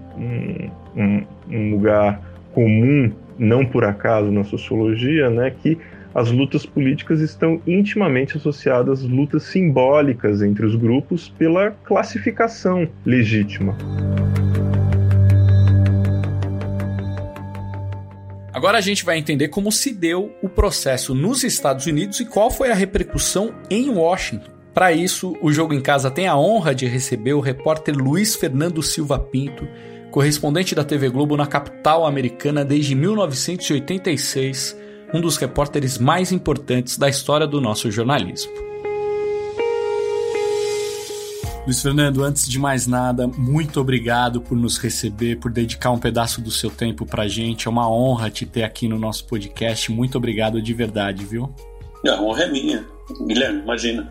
um, 0.97 1.27
um 1.51 1.71
lugar 1.73 2.21
comum, 2.53 3.13
não 3.39 3.65
por 3.65 3.85
acaso 3.85 4.31
na 4.31 4.45
sociologia, 4.45 5.31
né, 5.31 5.51
que 5.51 5.79
as 6.15 6.31
lutas 6.31 6.67
políticas 6.67 7.21
estão 7.21 7.61
intimamente 7.67 8.37
associadas 8.37 9.01
às 9.01 9.09
lutas 9.09 9.45
simbólicas 9.45 10.43
entre 10.43 10.67
os 10.67 10.75
grupos 10.75 11.29
pela 11.29 11.71
classificação 11.85 12.89
legítima. 13.05 13.77
Agora 18.53 18.79
a 18.79 18.81
gente 18.81 19.05
vai 19.05 19.17
entender 19.17 19.49
como 19.49 19.71
se 19.71 19.93
deu 19.93 20.35
o 20.43 20.49
processo 20.49 21.15
nos 21.15 21.45
Estados 21.45 21.87
Unidos 21.87 22.19
e 22.21 22.25
qual 22.25 22.51
foi 22.51 22.71
a 22.71 22.75
repercussão 22.75 23.55
em 23.71 23.89
Washington. 23.89 24.51
Para 24.75 24.93
isso, 24.93 25.37
o 25.41 25.53
Jogo 25.53 25.75
em 25.75 25.81
Casa 25.81 26.11
tem 26.11 26.27
a 26.27 26.37
honra 26.37 26.75
de 26.75 26.87
receber 26.87 27.33
o 27.35 27.41
repórter 27.41 27.97
Luiz 27.97 28.35
Fernando 28.35 28.83
Silva 28.83 29.19
Pinto, 29.19 29.67
correspondente 30.11 30.75
da 30.75 30.85
TV 30.85 31.09
Globo 31.09 31.37
na 31.37 31.47
capital 31.47 32.05
americana 32.07 32.65
desde 32.65 32.95
1986, 32.95 34.77
um 35.15 35.21
dos 35.21 35.37
repórteres 35.37 35.99
mais 35.99 36.33
importantes 36.33 36.97
da 36.97 37.09
história 37.09 37.47
do 37.47 37.61
nosso 37.61 37.91
jornalismo. 37.91 38.53
Luiz 41.67 41.83
Fernando, 41.83 42.25
antes 42.25 42.49
de 42.49 42.59
mais 42.59 42.87
nada, 42.87 43.27
muito 43.27 43.81
obrigado 43.81 44.41
por 44.41 44.57
nos 44.57 44.79
receber, 44.79 45.39
por 45.39 45.53
dedicar 45.53 45.91
um 45.91 45.99
pedaço 45.99 46.41
do 46.41 46.51
seu 46.51 46.71
tempo 46.71 47.05
pra 47.05 47.29
gente. 47.29 47.69
É 47.69 47.71
uma 47.71 47.89
honra 47.89 48.31
te 48.31 48.47
ter 48.47 48.63
aqui 48.63 48.89
no 48.89 48.99
nosso 48.99 49.27
podcast. 49.27 49.93
Muito 49.93 50.17
obrigado 50.17 50.61
de 50.61 50.73
verdade, 50.73 51.25
viu? 51.25 51.55
A 52.07 52.21
honra 52.21 52.45
é 52.45 52.51
minha. 52.51 52.87
Guilherme, 53.27 53.61
imagina. 53.61 54.11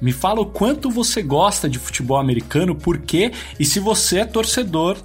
Me 0.00 0.12
fala 0.12 0.40
o 0.40 0.46
quanto 0.46 0.90
você 0.90 1.22
gosta 1.22 1.68
de 1.68 1.78
futebol 1.78 2.18
americano, 2.18 2.74
por 2.74 2.98
quê 2.98 3.30
e 3.58 3.64
se 3.64 3.78
você 3.78 4.18
é 4.18 4.24
torcedor 4.24 4.96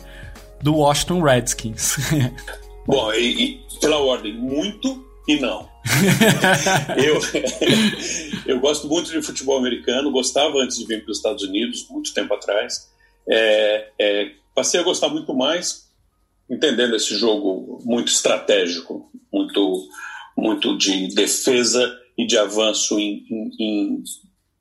do 0.61 0.77
Washington 0.77 1.21
Redskins. 1.21 1.97
Bom, 2.87 3.13
e, 3.13 3.43
e 3.43 3.79
pela 3.79 3.99
ordem, 3.99 4.33
muito 4.33 5.06
e 5.27 5.39
não. 5.39 5.69
eu, 7.03 7.19
eu 8.55 8.59
gosto 8.59 8.87
muito 8.87 9.11
de 9.11 9.21
futebol 9.21 9.57
americano, 9.57 10.11
gostava 10.11 10.59
antes 10.59 10.77
de 10.77 10.85
vir 10.85 11.03
para 11.03 11.11
os 11.11 11.17
Estados 11.17 11.43
Unidos, 11.43 11.87
muito 11.89 12.13
tempo 12.13 12.33
atrás. 12.33 12.89
É, 13.29 13.89
é, 13.99 14.31
passei 14.55 14.79
a 14.79 14.83
gostar 14.83 15.09
muito 15.09 15.33
mais, 15.33 15.87
entendendo 16.49 16.95
esse 16.95 17.15
jogo 17.15 17.79
muito 17.83 18.07
estratégico, 18.07 19.11
muito, 19.31 19.87
muito 20.37 20.77
de 20.77 21.13
defesa 21.13 21.93
e 22.17 22.25
de 22.25 22.37
avanço 22.37 22.97
em, 22.99 23.25
em, 23.29 23.51
em 23.59 24.03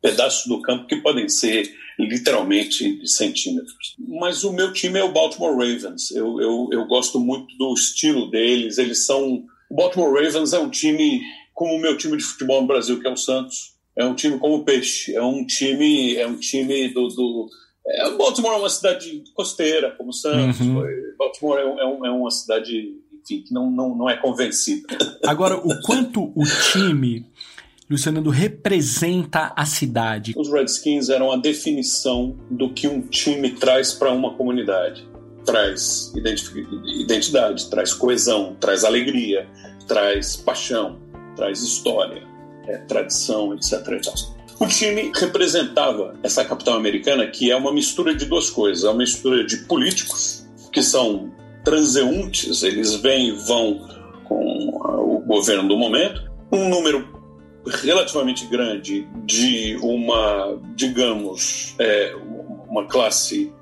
pedaços 0.02 0.46
do 0.46 0.60
campo 0.60 0.86
que 0.86 0.96
podem 0.96 1.28
ser 1.28 1.72
literalmente 1.98 3.06
centímetros. 3.06 3.96
Mas 3.98 4.44
o 4.44 4.52
meu 4.52 4.72
time 4.72 4.98
é 4.98 5.04
o 5.04 5.12
Baltimore 5.12 5.56
Ravens. 5.56 6.10
Eu, 6.10 6.40
eu, 6.40 6.68
eu 6.72 6.86
gosto 6.86 7.18
muito 7.18 7.56
do 7.56 7.72
estilo 7.74 8.30
deles. 8.30 8.78
Eles 8.78 9.06
são. 9.06 9.44
O 9.70 9.74
Baltimore 9.74 10.12
Ravens 10.12 10.52
é 10.52 10.58
um 10.58 10.70
time 10.70 11.22
como 11.54 11.74
o 11.74 11.80
meu 11.80 11.96
time 11.96 12.16
de 12.16 12.24
futebol 12.24 12.60
no 12.60 12.66
Brasil, 12.66 13.00
que 13.00 13.06
é 13.06 13.10
o 13.10 13.16
Santos. 13.16 13.74
É 13.96 14.04
um 14.04 14.14
time 14.14 14.38
como 14.38 14.56
o 14.56 14.64
Peixe. 14.64 15.14
É 15.14 15.22
um 15.22 15.44
time, 15.44 16.16
é 16.16 16.26
um 16.26 16.36
time 16.36 16.88
do, 16.88 17.08
do 17.08 17.48
é, 17.86 18.10
Baltimore 18.16 18.54
é 18.54 18.58
uma 18.58 18.68
cidade 18.68 19.22
costeira, 19.34 19.92
como 19.92 20.12
Santos. 20.12 20.60
Uhum. 20.60 20.82
Baltimore 21.16 21.58
é, 21.58 21.62
é, 21.62 22.08
é, 22.08 22.10
uma 22.10 22.30
cidade, 22.30 22.94
enfim, 23.22 23.42
que 23.42 23.54
não, 23.54 23.70
não, 23.70 23.96
não 23.96 24.10
é 24.10 24.16
convencida. 24.16 24.86
Agora, 25.24 25.56
o 25.56 25.80
quanto 25.82 26.32
o 26.34 26.44
time 26.72 27.24
Luciano 27.88 28.28
representa 28.30 29.52
a 29.54 29.64
cidade. 29.64 30.34
Os 30.36 30.50
Redskins 30.50 31.08
eram 31.08 31.30
a 31.30 31.36
definição 31.36 32.36
do 32.50 32.70
que 32.74 32.88
um 32.88 33.00
time 33.00 33.52
traz 33.52 33.92
para 33.92 34.10
uma 34.10 34.34
comunidade. 34.34 35.08
Traz 35.46 36.12
identidade, 36.14 37.70
traz 37.70 37.94
coesão, 37.94 38.56
traz 38.60 38.84
alegria, 38.84 39.48
traz 39.86 40.36
paixão, 40.36 40.98
traz 41.36 41.62
história, 41.62 42.22
é, 42.66 42.78
tradição, 42.78 43.54
etc. 43.54 43.72
O 44.58 44.66
time 44.66 45.12
representava 45.14 46.14
essa 46.22 46.44
capital 46.44 46.74
americana, 46.74 47.26
que 47.26 47.50
é 47.50 47.56
uma 47.56 47.72
mistura 47.72 48.14
de 48.14 48.24
duas 48.24 48.50
coisas: 48.50 48.84
é 48.84 48.88
uma 48.88 48.98
mistura 48.98 49.44
de 49.44 49.58
políticos, 49.58 50.46
que 50.72 50.82
são 50.82 51.32
transeuntes, 51.64 52.62
eles 52.62 52.94
vêm 52.94 53.28
e 53.28 53.32
vão 53.32 53.88
com 54.24 54.68
o 54.68 55.20
governo 55.26 55.68
do 55.68 55.76
momento, 55.76 56.30
um 56.52 56.68
número 56.68 57.16
relativamente 57.66 58.46
grande 58.46 59.06
de 59.24 59.76
uma, 59.82 60.58
digamos, 60.74 61.74
é, 61.78 62.14
uma 62.68 62.86
classe 62.86 63.52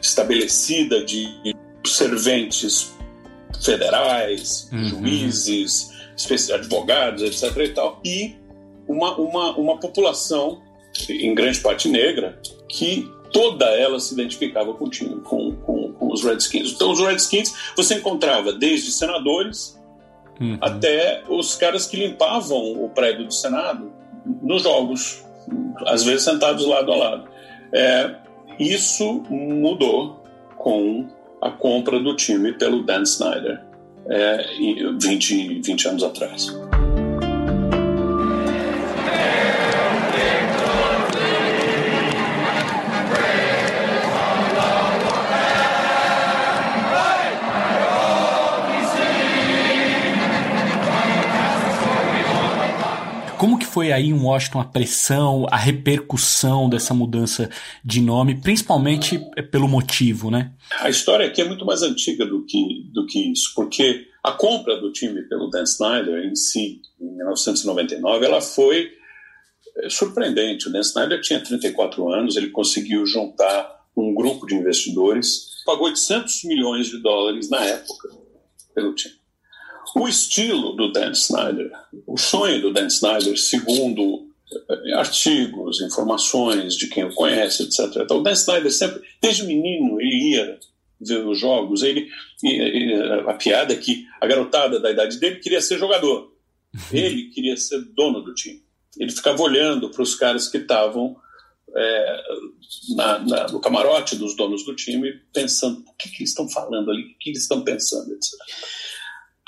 estabelecida 0.00 1.04
de 1.04 1.54
serventes 1.86 2.92
federais, 3.62 4.68
uhum. 4.72 4.84
juízes, 4.84 5.90
advogados, 6.52 7.22
etc. 7.22 7.56
e 7.56 7.68
tal, 7.70 8.00
e 8.04 8.36
uma, 8.86 9.16
uma, 9.16 9.56
uma 9.56 9.80
população, 9.80 10.60
em 11.08 11.34
grande 11.34 11.60
parte 11.60 11.88
negra, 11.88 12.38
que 12.68 13.10
toda 13.32 13.64
ela 13.66 13.98
se 13.98 14.12
identificava 14.12 14.74
com 14.74 14.84
o 14.84 14.90
time, 14.90 15.20
com, 15.22 15.56
com, 15.56 15.92
com 15.92 16.12
os 16.12 16.22
Redskins. 16.22 16.72
Então, 16.72 16.92
os 16.92 17.00
Redskins 17.00 17.54
você 17.76 17.94
encontrava 17.94 18.52
desde 18.52 18.92
senadores 18.92 19.80
uhum. 20.40 20.58
até 20.60 21.22
os 21.28 21.54
caras 21.54 21.86
que 21.86 21.96
limpavam 21.96 22.84
o 22.84 22.90
prédio 22.90 23.26
do 23.26 23.32
Senado 23.32 23.90
nos 24.42 24.62
jogos, 24.62 25.24
às 25.86 26.04
vezes 26.04 26.24
sentados 26.24 26.66
lado 26.66 26.92
a 26.92 26.96
lado. 26.96 27.28
É, 27.72 28.16
isso 28.58 29.22
mudou 29.28 30.22
com 30.56 31.06
a 31.40 31.50
compra 31.50 31.98
do 31.98 32.14
time 32.14 32.52
pelo 32.52 32.82
Dan 32.84 33.02
Snyder 33.02 33.60
é, 34.06 34.46
20, 35.00 35.60
20 35.62 35.88
anos 35.88 36.02
atrás. 36.02 36.48
Como 53.42 53.58
que 53.58 53.66
foi 53.66 53.90
aí 53.90 54.06
em 54.06 54.12
Washington 54.12 54.60
a 54.60 54.64
pressão, 54.64 55.48
a 55.50 55.56
repercussão 55.56 56.68
dessa 56.68 56.94
mudança 56.94 57.50
de 57.84 58.00
nome, 58.00 58.40
principalmente 58.40 59.18
pelo 59.50 59.66
motivo, 59.66 60.30
né? 60.30 60.52
A 60.78 60.88
história 60.88 61.26
aqui 61.26 61.40
é 61.40 61.44
muito 61.44 61.66
mais 61.66 61.82
antiga 61.82 62.24
do 62.24 62.46
que, 62.46 62.88
do 62.92 63.04
que 63.04 63.32
isso, 63.32 63.52
porque 63.56 64.06
a 64.22 64.30
compra 64.30 64.80
do 64.80 64.92
time 64.92 65.22
pelo 65.22 65.50
Dan 65.50 65.64
Snyder 65.64 66.24
em 66.24 66.36
si, 66.36 66.82
em 67.00 67.16
1999, 67.16 68.24
ela 68.24 68.40
foi 68.40 68.92
eh, 69.78 69.90
surpreendente. 69.90 70.68
O 70.68 70.72
Dan 70.72 70.82
Snyder 70.82 71.20
tinha 71.20 71.40
34 71.40 72.12
anos, 72.12 72.36
ele 72.36 72.50
conseguiu 72.50 73.04
juntar 73.04 73.68
um 73.96 74.14
grupo 74.14 74.46
de 74.46 74.54
investidores, 74.54 75.48
pagou 75.66 75.86
800 75.86 76.44
milhões 76.44 76.86
de 76.86 77.02
dólares 77.02 77.50
na 77.50 77.64
época 77.64 78.08
pelo 78.72 78.94
time. 78.94 79.21
O 79.94 80.08
estilo 80.08 80.74
do 80.74 80.90
Dan 80.90 81.12
Snyder, 81.12 81.70
o 82.06 82.16
sonho 82.16 82.60
do 82.60 82.72
Dan 82.72 82.86
Snyder, 82.86 83.38
segundo 83.38 84.26
eh, 84.50 84.94
artigos, 84.94 85.80
informações 85.82 86.74
de 86.76 86.88
quem 86.88 87.04
o 87.04 87.14
conhece, 87.14 87.64
etc. 87.64 88.02
Então, 88.02 88.18
o 88.18 88.22
Dan 88.22 88.32
Snyder 88.32 88.72
sempre, 88.72 89.02
desde 89.20 89.44
menino, 89.44 90.00
ele 90.00 90.32
ia 90.32 90.58
ver 91.00 91.26
os 91.26 91.38
jogos. 91.38 91.82
Ele, 91.82 92.08
ele, 92.42 92.94
a 93.28 93.34
piada 93.34 93.74
é 93.74 93.76
que 93.76 94.06
a 94.20 94.26
garotada 94.26 94.80
da 94.80 94.90
idade 94.90 95.18
dele 95.18 95.40
queria 95.40 95.60
ser 95.60 95.78
jogador. 95.78 96.32
Ele 96.90 97.24
queria 97.30 97.56
ser 97.56 97.82
dono 97.94 98.22
do 98.22 98.34
time. 98.34 98.62
Ele 98.98 99.12
ficava 99.12 99.42
olhando 99.42 99.90
para 99.90 100.02
os 100.02 100.14
caras 100.14 100.48
que 100.48 100.58
estavam 100.58 101.16
é, 101.74 102.22
na, 102.94 103.18
na, 103.20 103.46
no 103.48 103.60
camarote 103.60 104.16
dos 104.16 104.36
donos 104.36 104.64
do 104.64 104.74
time, 104.74 105.12
pensando 105.32 105.80
o 105.80 105.94
que, 105.94 106.10
que 106.10 106.22
eles 106.22 106.30
estão 106.30 106.48
falando 106.48 106.90
ali, 106.90 107.02
o 107.02 107.18
que 107.18 107.30
eles 107.30 107.42
estão 107.42 107.62
pensando, 107.62 108.12
etc. 108.12 108.32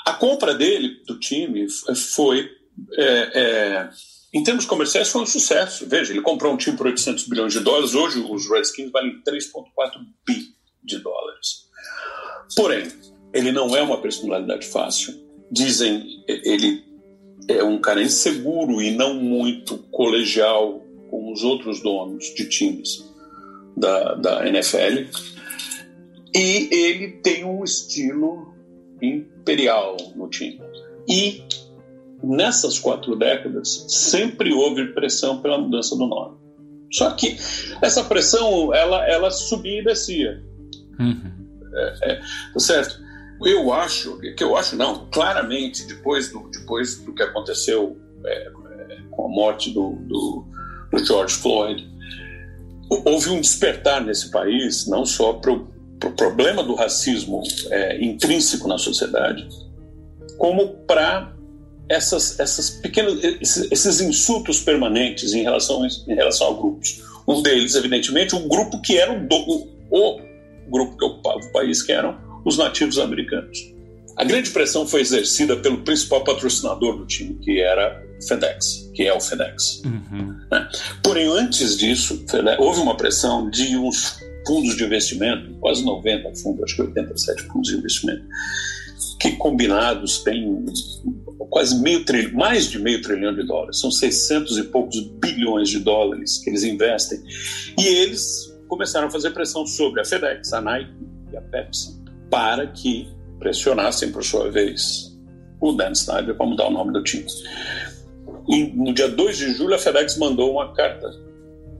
A 0.05 0.13
compra 0.13 0.53
dele, 0.53 1.01
do 1.07 1.19
time, 1.19 1.67
foi, 2.13 2.47
é, 2.93 3.31
é, 3.33 3.89
em 4.33 4.43
termos 4.43 4.65
comerciais, 4.65 5.09
foi 5.09 5.23
um 5.23 5.25
sucesso. 5.25 5.87
Veja, 5.87 6.13
ele 6.13 6.21
comprou 6.21 6.53
um 6.53 6.57
time 6.57 6.77
por 6.77 6.85
800 6.85 7.27
bilhões 7.27 7.53
de 7.53 7.59
dólares, 7.59 7.95
hoje 7.95 8.19
os 8.19 8.49
Redskins 8.49 8.91
valem 8.91 9.21
3,4 9.27 9.63
bi 10.25 10.55
de 10.83 10.99
dólares. 10.99 11.65
Porém, 12.55 12.87
ele 13.33 13.51
não 13.51 13.75
é 13.75 13.81
uma 13.81 13.99
personalidade 13.99 14.67
fácil. 14.67 15.13
Dizem 15.51 16.23
ele 16.27 16.83
é 17.47 17.63
um 17.63 17.79
cara 17.79 18.01
inseguro 18.01 18.81
e 18.81 18.91
não 18.91 19.15
muito 19.15 19.77
colegial 19.91 20.81
com 21.09 21.31
os 21.31 21.43
outros 21.43 21.81
donos 21.81 22.33
de 22.33 22.47
times 22.47 23.03
da, 23.75 24.15
da 24.15 24.47
NFL. 24.47 25.09
E 26.33 26.69
ele 26.71 27.07
tem 27.21 27.45
um 27.45 27.63
estilo 27.63 28.54
imperial 29.01 29.97
no 30.15 30.27
time. 30.29 30.61
E 31.07 31.43
nessas 32.23 32.79
quatro 32.79 33.15
décadas 33.15 33.85
sempre 33.87 34.53
houve 34.53 34.93
pressão 34.93 35.41
pela 35.41 35.57
mudança 35.57 35.95
do 35.95 36.07
nome. 36.07 36.37
Só 36.91 37.11
que 37.11 37.37
essa 37.81 38.03
pressão 38.03 38.73
ela, 38.73 39.05
ela 39.07 39.29
subia 39.31 39.81
e 39.81 39.83
descia. 39.83 40.43
Uhum. 40.99 41.31
É, 41.73 42.11
é, 42.11 42.21
tá 42.53 42.59
certo? 42.59 43.03
Eu 43.43 43.73
acho, 43.73 44.17
que 44.19 44.43
eu 44.43 44.55
acho 44.55 44.77
não, 44.77 45.09
claramente 45.11 45.85
depois 45.87 46.31
do, 46.31 46.49
depois 46.49 46.97
do 47.03 47.13
que 47.13 47.21
aconteceu 47.21 47.97
é, 48.25 48.49
com 49.11 49.25
a 49.25 49.29
morte 49.29 49.71
do, 49.71 49.91
do, 50.07 50.45
do 50.91 51.05
George 51.05 51.35
Floyd, 51.35 51.85
houve 52.89 53.29
um 53.29 53.41
despertar 53.41 54.01
nesse 54.01 54.31
país, 54.31 54.87
não 54.87 55.05
só 55.05 55.33
para 55.33 55.51
o 55.51 55.67
para 55.99 56.09
o 56.09 56.13
problema 56.13 56.63
do 56.63 56.75
racismo 56.75 57.41
é, 57.71 58.03
intrínseco 58.03 58.67
na 58.67 58.77
sociedade, 58.77 59.47
como 60.37 60.69
para 60.85 61.33
essas, 61.89 62.39
essas 62.39 62.69
pequenas, 62.69 63.23
esses, 63.41 63.71
esses, 63.71 64.01
insultos 64.01 64.59
permanentes 64.59 65.33
em 65.33 65.43
relação, 65.43 65.85
em 65.85 66.15
relação 66.15 66.51
a 66.51 66.53
grupos. 66.53 67.03
Um 67.27 67.41
deles, 67.41 67.75
evidentemente, 67.75 68.35
um 68.35 68.47
grupo 68.47 68.81
que 68.81 68.97
era 68.97 69.11
o, 69.11 69.27
o, 69.89 70.15
o 70.17 70.21
grupo 70.69 70.97
que 70.97 71.05
ocupava 71.05 71.39
o 71.39 71.51
país, 71.51 71.81
que 71.81 71.91
eram 71.91 72.17
os 72.43 72.57
nativos 72.57 72.99
americanos. 72.99 73.73
A 74.17 74.23
grande 74.23 74.49
pressão 74.51 74.87
foi 74.87 75.01
exercida 75.01 75.57
pelo 75.57 75.79
principal 75.79 76.23
patrocinador 76.23 76.97
do 76.97 77.05
time, 77.05 77.35
que 77.35 77.59
era 77.59 78.01
FedEx, 78.27 78.89
que 78.93 79.03
é 79.03 79.13
o 79.13 79.19
FedEx. 79.19 79.81
Uhum. 79.83 80.39
Né? 80.49 80.69
Porém, 81.03 81.27
antes 81.27 81.77
disso, 81.77 82.23
houve 82.59 82.79
uma 82.79 82.95
pressão 82.95 83.49
de 83.49 83.75
uns 83.75 84.17
fundos 84.45 84.75
de 84.75 84.83
investimento, 84.83 85.53
quase 85.59 85.83
90 85.83 86.35
fundos, 86.35 86.63
acho 86.63 86.75
que 86.75 86.81
87 86.83 87.43
fundos 87.43 87.69
de 87.69 87.77
investimento, 87.77 88.25
que 89.19 89.31
combinados 89.33 90.19
têm 90.23 90.65
quase 91.49 91.79
meio 91.81 92.03
trilhão, 92.03 92.33
mais 92.33 92.69
de 92.69 92.79
meio 92.79 93.01
trilhão 93.01 93.33
de 93.33 93.43
dólares, 93.43 93.79
são 93.79 93.89
600 93.89 94.57
e 94.57 94.63
poucos 94.65 94.99
bilhões 95.21 95.69
de 95.69 95.79
dólares 95.79 96.39
que 96.39 96.49
eles 96.49 96.63
investem. 96.63 97.19
E 97.79 97.85
eles 97.85 98.53
começaram 98.67 99.07
a 99.07 99.11
fazer 99.11 99.31
pressão 99.31 99.65
sobre 99.65 100.01
a 100.01 100.05
FedEx, 100.05 100.51
a 100.53 100.61
Nike 100.61 100.91
e 101.31 101.37
a 101.37 101.41
Pepsi 101.41 102.05
para 102.29 102.67
que 102.67 103.07
pressionassem, 103.39 104.11
por 104.11 104.23
sua 104.23 104.51
vez, 104.51 105.17
o 105.61 105.71
Dan 105.71 105.91
Snyder 105.91 106.35
para 106.35 106.45
mudar 106.45 106.67
o 106.67 106.71
nome 106.71 106.93
do 106.93 107.03
time. 107.03 107.25
E 108.49 108.65
no 108.75 108.93
dia 108.93 109.07
2 109.07 109.37
de 109.37 109.53
julho, 109.53 109.75
a 109.75 109.77
FedEx 109.77 110.17
mandou 110.17 110.51
uma 110.51 110.73
carta 110.73 111.09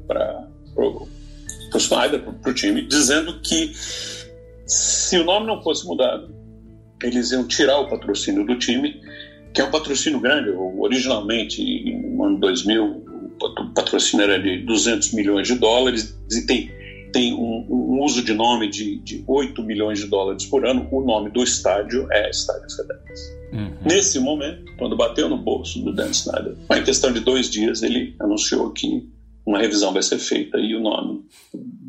para 0.08 0.48
para 1.70 1.78
o 1.78 1.82
Snyder, 1.82 2.22
para 2.22 2.52
o 2.52 2.54
time, 2.54 2.82
dizendo 2.82 3.40
que 3.42 3.72
se 4.66 5.18
o 5.18 5.24
nome 5.24 5.46
não 5.46 5.62
fosse 5.62 5.86
mudado, 5.86 6.34
eles 7.04 7.32
iam 7.32 7.48
tirar 7.48 7.80
o 7.80 7.90
patrocínio 7.90 8.46
do 8.46 8.58
time, 8.58 9.00
que 9.54 9.62
é 9.62 9.64
um 9.64 9.72
patrocínio 9.72 10.20
grande. 10.20 10.50
Originalmente, 10.50 11.62
no 11.94 12.24
ano 12.24 12.40
2000, 12.40 12.84
o 13.42 13.74
patrocínio 13.74 14.24
era 14.24 14.42
de 14.42 14.66
200 14.66 15.14
milhões 15.14 15.48
de 15.48 15.56
dólares 15.56 16.18
e 16.32 16.46
tem, 16.46 16.72
tem 17.12 17.34
um, 17.34 17.66
um 17.70 18.04
uso 18.04 18.24
de 18.24 18.34
nome 18.34 18.70
de, 18.70 18.98
de 19.00 19.24
8 19.28 19.62
milhões 19.64 20.00
de 20.00 20.08
dólares 20.08 20.46
por 20.46 20.66
ano. 20.66 20.88
O 20.92 21.02
nome 21.02 21.30
do 21.30 21.44
estádio 21.44 22.08
é 22.12 22.30
Estádio 22.30 22.70
FedEx. 22.76 23.36
Uhum. 23.54 23.72
Nesse 23.86 24.20
momento, 24.20 24.76
quando 24.78 24.98
bateu 24.98 25.30
no 25.30 25.38
bolso 25.38 25.82
do 25.82 25.94
Dan 25.94 26.10
Snyder, 26.10 26.56
em 26.74 26.84
questão 26.84 27.12
de 27.12 27.20
dois 27.20 27.50
dias, 27.50 27.84
ele 27.84 28.16
anunciou 28.20 28.72
que 28.72 29.08
uma 29.46 29.60
revisão 29.60 29.94
vai 29.94 30.02
ser 30.02 30.18
feita 30.18 30.58
e 30.58 30.76
o 30.76 30.80
nome 30.80 31.26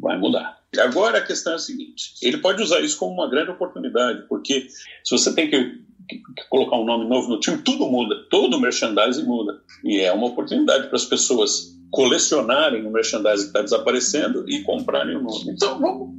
vai 0.00 0.18
mudar. 0.18 0.58
Agora 0.78 1.18
a 1.18 1.22
questão 1.22 1.54
é 1.54 1.56
a 1.56 1.58
seguinte: 1.58 2.14
ele 2.22 2.38
pode 2.38 2.62
usar 2.62 2.80
isso 2.80 2.98
como 2.98 3.14
uma 3.14 3.30
grande 3.30 3.50
oportunidade, 3.50 4.26
porque 4.28 4.68
se 5.04 5.10
você 5.10 5.34
tem 5.34 5.48
que, 5.48 5.80
colocar 6.50 6.76
um 6.76 6.84
nome 6.84 7.08
novo 7.08 7.28
no 7.28 7.40
time, 7.40 7.58
tudo 7.58 7.86
muda, 7.86 8.14
todo 8.30 8.56
o 8.56 8.60
merchandising 8.60 9.24
muda. 9.24 9.60
E 9.84 10.00
é 10.00 10.12
uma 10.12 10.26
oportunidade 10.26 10.88
para 10.88 10.96
as 10.96 11.04
pessoas 11.04 11.74
colecionarem 11.90 12.86
o 12.86 12.92
merchandising 12.92 13.44
que 13.44 13.48
está 13.48 13.62
desaparecendo 13.62 14.44
e 14.48 14.62
comprarem 14.62 15.16
o 15.16 15.22
nome. 15.22 15.50
Então, 15.50 15.80
vamos. 15.80 16.14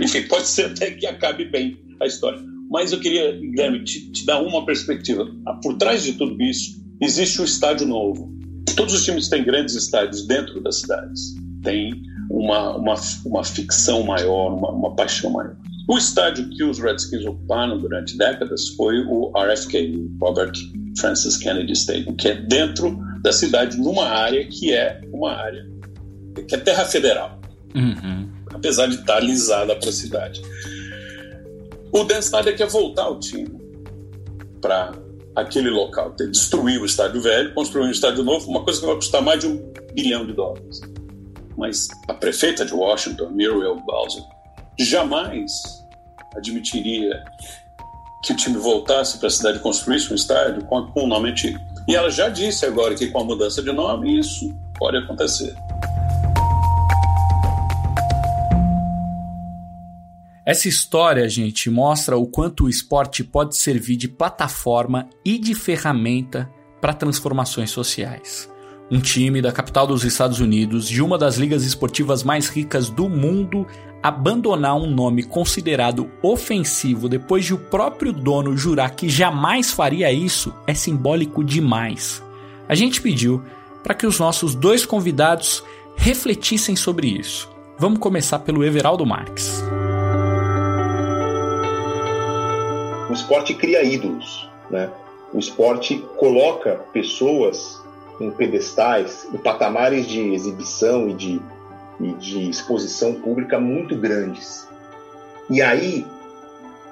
Enfim, 0.00 0.26
pode 0.26 0.46
ser 0.46 0.66
até 0.66 0.90
que 0.90 1.06
acabe 1.06 1.44
bem 1.44 1.78
a 2.00 2.06
história. 2.06 2.42
Mas 2.68 2.92
eu 2.92 3.00
queria, 3.00 3.32
Guilherme, 3.32 3.84
te, 3.84 4.10
te 4.10 4.26
dar 4.26 4.42
uma 4.42 4.66
perspectiva. 4.66 5.26
Por 5.62 5.76
trás 5.78 6.02
de 6.02 6.14
tudo 6.14 6.40
isso, 6.42 6.82
existe 7.00 7.40
o 7.40 7.44
estádio 7.44 7.86
novo. 7.86 8.34
Todos 8.74 8.94
os 8.94 9.04
times 9.04 9.28
têm 9.28 9.44
grandes 9.44 9.74
estádios 9.74 10.26
dentro 10.26 10.60
das 10.60 10.80
cidades. 10.80 11.34
Tem 11.62 11.94
uma, 12.30 12.76
uma, 12.76 12.94
uma 13.24 13.44
ficção 13.44 14.02
maior, 14.02 14.52
uma, 14.52 14.70
uma 14.70 14.94
paixão 14.94 15.30
maior. 15.30 15.56
O 15.88 15.96
estádio 15.96 16.48
que 16.50 16.64
os 16.64 16.80
Redskins 16.80 17.24
ocuparam 17.24 17.78
durante 17.78 18.18
décadas 18.18 18.68
foi 18.70 18.98
o 19.06 19.32
RFK, 19.36 20.10
Robert 20.20 20.52
Francis 20.98 21.36
Kennedy 21.36 21.72
Stadium, 21.72 22.14
que 22.16 22.28
é 22.28 22.34
dentro 22.34 22.98
da 23.22 23.32
cidade, 23.32 23.76
numa 23.76 24.04
área 24.04 24.44
que 24.46 24.72
é 24.72 25.00
uma 25.12 25.32
área 25.32 25.64
que 26.48 26.54
é 26.54 26.58
terra 26.58 26.84
federal, 26.84 27.40
uhum. 27.74 28.28
apesar 28.52 28.88
de 28.88 28.96
estar 28.96 29.16
alisada 29.16 29.76
para 29.76 29.88
a 29.88 29.92
cidade. 29.92 30.42
O 31.92 32.04
Dan 32.04 32.18
Snyder 32.18 32.56
quer 32.56 32.68
voltar 32.68 33.08
o 33.08 33.18
time 33.18 33.48
para 34.60 34.92
aquele 35.36 35.68
local, 35.68 36.12
destruir 36.12 36.80
o 36.80 36.86
estádio 36.86 37.20
velho, 37.20 37.54
construir 37.54 37.84
um 37.84 37.90
estádio 37.90 38.24
novo, 38.24 38.48
uma 38.48 38.64
coisa 38.64 38.80
que 38.80 38.86
vai 38.86 38.96
custar 38.96 39.20
mais 39.20 39.38
de 39.38 39.46
um 39.46 39.72
bilhão 39.92 40.26
de 40.26 40.32
dólares. 40.32 40.80
Mas 41.56 41.86
a 42.08 42.14
prefeita 42.14 42.64
de 42.64 42.72
Washington, 42.72 43.28
Muriel 43.30 43.76
Bowser, 43.86 44.22
jamais 44.78 45.52
admitiria 46.34 47.22
que 48.24 48.32
o 48.32 48.36
time 48.36 48.56
voltasse 48.56 49.18
para 49.18 49.28
a 49.28 49.30
cidade 49.30 49.58
e 49.58 49.60
construísse 49.60 50.10
um 50.10 50.16
estádio 50.16 50.64
com, 50.64 50.86
com 50.86 51.04
um 51.04 51.06
nome 51.06 51.30
antigo. 51.30 51.58
E 51.86 51.94
ela 51.94 52.10
já 52.10 52.28
disse 52.28 52.66
agora 52.66 52.94
que 52.94 53.06
com 53.08 53.20
a 53.20 53.24
mudança 53.24 53.62
de 53.62 53.72
nome 53.72 54.18
isso 54.18 54.52
pode 54.78 54.96
acontecer. 54.96 55.54
Essa 60.46 60.68
história, 60.68 61.28
gente, 61.28 61.68
mostra 61.68 62.16
o 62.16 62.24
quanto 62.24 62.64
o 62.64 62.68
esporte 62.68 63.24
pode 63.24 63.56
servir 63.56 63.96
de 63.96 64.06
plataforma 64.06 65.10
e 65.24 65.38
de 65.38 65.56
ferramenta 65.56 66.48
para 66.80 66.94
transformações 66.94 67.72
sociais. 67.72 68.48
Um 68.88 69.00
time 69.00 69.42
da 69.42 69.50
capital 69.50 69.88
dos 69.88 70.04
Estados 70.04 70.38
Unidos, 70.38 70.88
de 70.88 71.02
uma 71.02 71.18
das 71.18 71.36
ligas 71.36 71.64
esportivas 71.64 72.22
mais 72.22 72.48
ricas 72.48 72.88
do 72.88 73.08
mundo, 73.08 73.66
abandonar 74.00 74.76
um 74.76 74.88
nome 74.88 75.24
considerado 75.24 76.08
ofensivo 76.22 77.08
depois 77.08 77.44
de 77.44 77.52
o 77.52 77.58
próprio 77.58 78.12
dono 78.12 78.56
jurar 78.56 78.94
que 78.94 79.08
jamais 79.08 79.72
faria 79.72 80.12
isso 80.12 80.54
é 80.64 80.74
simbólico 80.74 81.42
demais. 81.42 82.22
A 82.68 82.76
gente 82.76 83.02
pediu 83.02 83.42
para 83.82 83.94
que 83.94 84.06
os 84.06 84.20
nossos 84.20 84.54
dois 84.54 84.86
convidados 84.86 85.64
refletissem 85.96 86.76
sobre 86.76 87.08
isso. 87.08 87.50
Vamos 87.80 87.98
começar 87.98 88.38
pelo 88.38 88.64
Everaldo 88.64 89.04
Marques. 89.04 89.60
O 93.08 93.12
esporte 93.12 93.54
cria 93.54 93.82
ídolos, 93.82 94.48
né? 94.70 94.90
O 95.32 95.38
esporte 95.38 95.98
coloca 96.16 96.76
pessoas 96.92 97.80
em 98.20 98.30
pedestais, 98.30 99.28
em 99.32 99.36
patamares 99.36 100.06
de 100.06 100.32
exibição 100.32 101.08
e 101.08 101.14
de, 101.14 101.42
e 102.00 102.12
de 102.14 102.48
exposição 102.48 103.14
pública 103.14 103.60
muito 103.60 103.96
grandes. 103.96 104.66
E 105.50 105.60
aí, 105.60 106.06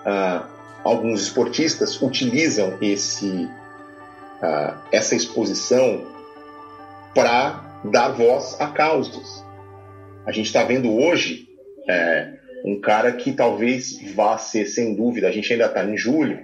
ah, 0.05 0.47
alguns 0.83 1.23
esportistas 1.23 2.01
utilizam 2.01 2.77
esse, 2.81 3.49
ah, 4.43 4.77
essa 4.93 5.17
exposição 5.17 6.03
para 7.15 7.65
dar 7.85 8.09
voz 8.09 8.57
a 8.61 8.67
causas. 8.67 9.45
A 10.27 10.33
gente 10.33 10.47
está 10.47 10.65
vendo 10.65 10.93
hoje 10.93 11.49
é, 11.89 12.35
um 12.65 12.81
cara 12.81 13.13
que 13.13 13.31
talvez 13.33 14.01
vá 14.15 14.39
ser, 14.39 14.67
sem 14.67 14.97
dúvida, 14.97 15.29
a 15.29 15.31
gente 15.31 15.53
ainda 15.53 15.67
está 15.67 15.85
em 15.85 15.99
julho, 15.99 16.39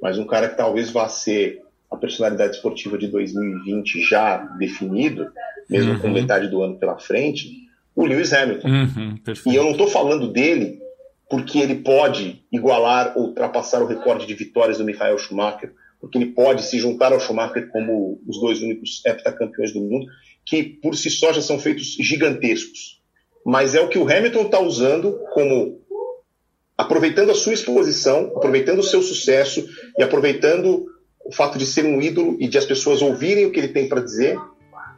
mas 0.00 0.16
um 0.16 0.24
cara 0.24 0.48
que 0.48 0.56
talvez 0.56 0.90
vá 0.90 1.08
ser 1.08 1.60
a 1.90 1.96
personalidade 1.96 2.56
esportiva 2.56 2.96
de 2.96 3.08
2020 3.08 4.00
já 4.02 4.38
definido, 4.58 5.26
mesmo 5.68 5.92
uhum. 5.92 5.98
com 5.98 6.10
metade 6.10 6.48
do 6.48 6.62
ano 6.62 6.78
pela 6.78 6.98
frente, 6.98 7.50
o 7.94 8.04
Lewis 8.04 8.32
Hamilton. 8.32 8.68
Uhum, 8.68 9.18
e 9.46 9.54
eu 9.56 9.64
não 9.64 9.72
estou 9.72 9.88
falando 9.88 10.32
dele 10.32 10.78
porque 11.28 11.58
ele 11.58 11.76
pode 11.76 12.44
igualar 12.52 13.16
ou 13.16 13.28
ultrapassar 13.28 13.82
o 13.82 13.86
recorde 13.86 14.26
de 14.26 14.34
vitórias 14.34 14.78
do 14.78 14.84
Michael 14.84 15.18
Schumacher, 15.18 15.72
porque 16.00 16.18
ele 16.18 16.26
pode 16.26 16.62
se 16.62 16.78
juntar 16.78 17.12
ao 17.12 17.20
Schumacher 17.20 17.68
como 17.68 18.20
os 18.26 18.38
dois 18.38 18.60
únicos 18.60 19.02
heptacampeões 19.04 19.72
do 19.72 19.80
mundo, 19.80 20.06
que 20.44 20.62
por 20.62 20.94
si 20.94 21.10
só 21.10 21.32
já 21.32 21.40
são 21.40 21.58
feitos 21.58 21.96
gigantescos 21.98 23.02
mas 23.44 23.74
é 23.74 23.80
o 23.80 23.88
que 23.88 23.98
o 23.98 24.10
Hamilton 24.10 24.42
está 24.42 24.60
usando 24.60 25.18
como 25.32 25.80
aproveitando 26.76 27.30
a 27.30 27.34
sua 27.34 27.52
exposição, 27.52 28.32
aproveitando 28.36 28.80
o 28.80 28.82
seu 28.82 29.02
sucesso 29.02 29.64
e 29.98 30.02
aproveitando 30.02 30.86
o 31.24 31.32
fato 31.32 31.56
de 31.56 31.66
ser 31.66 31.84
um 31.84 32.00
ídolo 32.00 32.36
e 32.40 32.48
de 32.48 32.58
as 32.58 32.64
pessoas 32.64 33.00
ouvirem 33.00 33.46
o 33.46 33.50
que 33.50 33.60
ele 33.60 33.68
tem 33.68 33.88
para 33.88 34.00
dizer, 34.00 34.36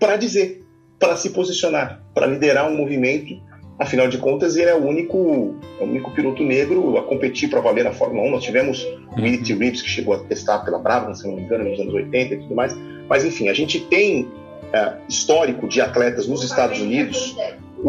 para 0.01 0.17
dizer, 0.17 0.63
para 0.99 1.17
se 1.17 1.31
posicionar, 1.31 2.03
para 2.15 2.27
liderar 2.27 2.71
um 2.71 2.77
movimento. 2.77 3.35
Afinal 3.79 4.09
de 4.09 4.17
contas, 4.17 4.57
ele 4.57 4.71
é 4.71 4.75
o 4.75 4.83
único, 4.83 5.55
é 5.79 5.85
o 5.85 5.87
único 5.87 6.11
piloto 6.13 6.43
negro 6.43 6.97
a 6.97 7.03
competir 7.03 7.51
para 7.51 7.61
valer 7.61 7.85
na 7.85 7.93
Fórmula 7.93 8.27
1. 8.27 8.31
Nós 8.31 8.43
tivemos 8.43 8.83
o 9.15 9.21
Willie 9.21 9.43
T. 9.43 9.55
Reeves, 9.55 9.83
que 9.83 9.89
chegou 9.89 10.15
a 10.15 10.19
testar 10.21 10.61
pela 10.61 10.79
Brabham, 10.79 11.15
se 11.15 11.29
não 11.29 11.37
me 11.37 11.43
engano, 11.43 11.69
nos 11.69 11.79
anos 11.79 11.93
80 11.93 12.35
e 12.35 12.39
tudo 12.39 12.55
mais. 12.55 12.75
Mas, 13.07 13.23
enfim, 13.23 13.51
a 13.51 13.53
gente 13.53 13.81
tem 13.81 14.27
é, 14.73 14.95
histórico 15.07 15.69
de 15.69 15.83
atletas 15.83 16.27
nos 16.27 16.43
Estados 16.43 16.81
Unidos 16.81 17.37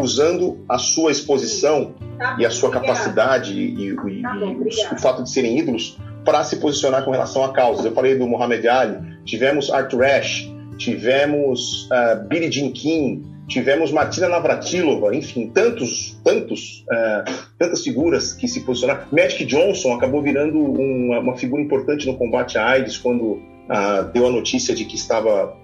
usando 0.00 0.64
a 0.68 0.78
sua 0.78 1.10
exposição 1.10 1.94
e 2.38 2.46
a 2.46 2.50
sua 2.50 2.70
capacidade 2.70 3.52
e, 3.52 3.74
e, 3.74 3.88
e, 3.90 4.22
e 4.22 4.94
o 4.94 4.98
fato 4.98 5.22
de 5.22 5.30
serem 5.30 5.58
ídolos 5.58 5.98
para 6.24 6.44
se 6.44 6.56
posicionar 6.56 7.04
com 7.04 7.10
relação 7.10 7.44
a 7.44 7.52
causas. 7.52 7.84
Eu 7.84 7.92
falei 7.92 8.16
do 8.16 8.26
Muhammad 8.26 8.64
Ali, 8.66 8.98
tivemos 9.24 9.70
Arthur 9.70 10.04
Ashe, 10.04 10.52
tivemos 10.76 11.88
uh, 11.90 12.28
Billie 12.28 12.50
Jean 12.50 12.70
King, 12.70 13.26
tivemos 13.48 13.90
Martina 13.90 14.28
Navratilova, 14.28 15.14
enfim, 15.14 15.48
tantos, 15.48 16.18
tantos, 16.22 16.84
uh, 16.90 17.32
tantas 17.58 17.82
figuras 17.82 18.34
que 18.34 18.46
se 18.46 18.60
posicionaram. 18.60 19.04
Magic 19.10 19.44
Johnson 19.46 19.94
acabou 19.94 20.22
virando 20.22 20.58
uma, 20.58 21.18
uma 21.20 21.36
figura 21.36 21.62
importante 21.62 22.06
no 22.06 22.16
combate 22.16 22.58
à 22.58 22.66
AIDS 22.66 22.98
quando 22.98 23.24
uh, 23.24 24.04
deu 24.12 24.26
a 24.26 24.30
notícia 24.30 24.74
de 24.74 24.84
que 24.84 24.96
estava 24.96 25.56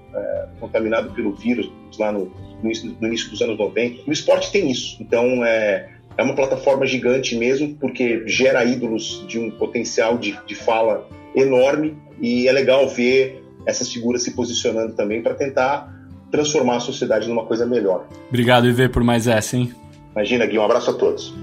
contaminado 0.61 1.11
pelo 1.13 1.33
vírus 1.33 1.71
lá 1.99 2.13
no, 2.13 2.33
no 2.63 2.65
início, 2.65 2.97
no 3.01 3.09
início 3.09 3.31
dos 3.31 3.41
anos 3.43 3.59
90. 3.59 4.03
E 4.07 4.11
o 4.11 4.13
esporte 4.13 4.51
tem 4.51 4.71
isso. 4.71 4.97
Então, 5.01 5.45
é, 5.45 5.89
é 6.17 6.23
uma 6.23 6.35
plataforma 6.35 6.87
gigante 6.87 7.37
mesmo, 7.37 7.75
porque 7.77 8.23
gera 8.27 8.65
ídolos 8.65 9.25
de 9.29 9.39
um 9.39 9.51
potencial 9.51 10.19
de, 10.19 10.39
de 10.47 10.55
fala 10.55 11.09
enorme 11.35 11.97
e 12.21 12.47
é 12.47 12.53
legal 12.53 12.89
ver 12.89 13.43
essas 13.67 13.93
figuras 13.93 14.23
se 14.23 14.33
posicionando 14.33 14.95
também 14.95 15.23
para 15.23 15.35
tentar 15.35 15.93
transformar 16.31 16.77
a 16.77 16.81
sociedade 16.81 17.29
numa 17.29 17.45
coisa 17.45 17.65
melhor. 17.65 18.07
Obrigado, 18.29 18.69
Ive, 18.69 18.89
por 18.89 19.03
mais 19.03 19.27
essa, 19.27 19.57
hein? 19.57 19.73
Imagina, 20.13 20.47
Gui, 20.47 20.59
um 20.59 20.65
abraço 20.65 20.91
a 20.91 20.95
todos. 20.95 21.35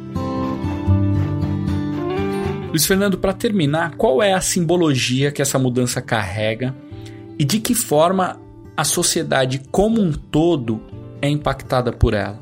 Luiz 2.69 2.85
Fernando, 2.85 3.17
para 3.17 3.33
terminar, 3.33 3.95
qual 3.95 4.23
é 4.23 4.33
a 4.33 4.39
simbologia 4.39 5.31
que 5.31 5.41
essa 5.41 5.59
mudança 5.59 6.01
carrega 6.01 6.73
e 7.37 7.43
de 7.43 7.59
que 7.59 7.75
forma 7.75 8.39
a 8.81 8.83
sociedade 8.83 9.61
como 9.69 10.01
um 10.01 10.11
todo 10.11 10.81
é 11.21 11.29
impactada 11.29 11.91
por 11.91 12.15
ela? 12.15 12.39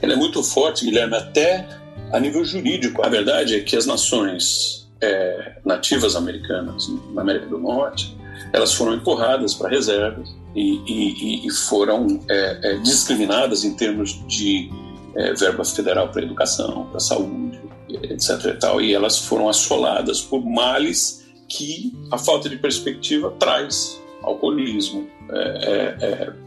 Ela 0.00 0.14
é 0.14 0.16
muito 0.16 0.42
forte, 0.42 0.86
Guilherme, 0.86 1.14
até 1.14 1.68
a 2.10 2.18
nível 2.18 2.42
jurídico. 2.42 3.04
A 3.04 3.08
verdade 3.10 3.54
é 3.54 3.60
que 3.60 3.76
as 3.76 3.84
nações 3.84 4.88
é, 4.98 5.58
nativas 5.62 6.16
americanas 6.16 6.88
na 7.12 7.20
América 7.20 7.46
do 7.48 7.58
Norte 7.58 8.16
elas 8.50 8.72
foram 8.72 8.94
empurradas 8.94 9.52
para 9.52 9.68
reservas 9.68 10.34
e, 10.56 10.80
e, 10.86 11.46
e 11.46 11.50
foram 11.50 12.18
é, 12.30 12.60
é, 12.62 12.76
discriminadas 12.78 13.62
em 13.62 13.74
termos 13.74 14.26
de 14.26 14.70
é, 15.14 15.34
verba 15.34 15.66
federal 15.66 16.08
para 16.08 16.22
educação, 16.22 16.86
para 16.90 17.00
saúde, 17.00 17.60
etc. 17.90 18.42
E, 18.46 18.52
tal, 18.54 18.80
e 18.80 18.94
elas 18.94 19.18
foram 19.18 19.50
assoladas 19.50 20.22
por 20.22 20.42
males 20.42 21.26
que 21.46 21.92
a 22.10 22.16
falta 22.16 22.48
de 22.48 22.56
perspectiva 22.56 23.30
traz 23.38 24.02
alcoolismo, 24.24 25.08
é, 25.30 25.96
é, 26.02 26.06
é 26.06 26.44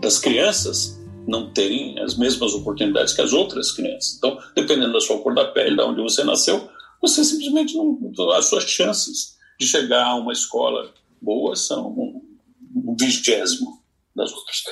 das 0.00 0.18
crianças 0.18 1.00
não 1.26 1.52
terem 1.52 1.98
as 2.00 2.16
mesmas 2.16 2.52
oportunidades 2.52 3.14
que 3.14 3.22
as 3.22 3.32
outras 3.32 3.72
crianças. 3.72 4.16
Então, 4.16 4.38
dependendo 4.54 4.92
da 4.92 5.00
sua 5.00 5.20
cor 5.20 5.34
da 5.34 5.46
pele, 5.46 5.76
de 5.76 5.82
onde 5.82 6.02
você 6.02 6.22
nasceu, 6.22 6.68
você 7.00 7.24
simplesmente 7.24 7.74
não. 7.74 7.98
As 8.32 8.46
suas 8.46 8.64
chances 8.64 9.36
de 9.58 9.66
chegar 9.66 10.06
a 10.06 10.16
uma 10.16 10.32
escola 10.32 10.92
boa 11.20 11.56
são 11.56 11.88
um, 11.88 12.94
vigésimo 12.98 13.82
das 14.14 14.32
outras. 14.32 14.64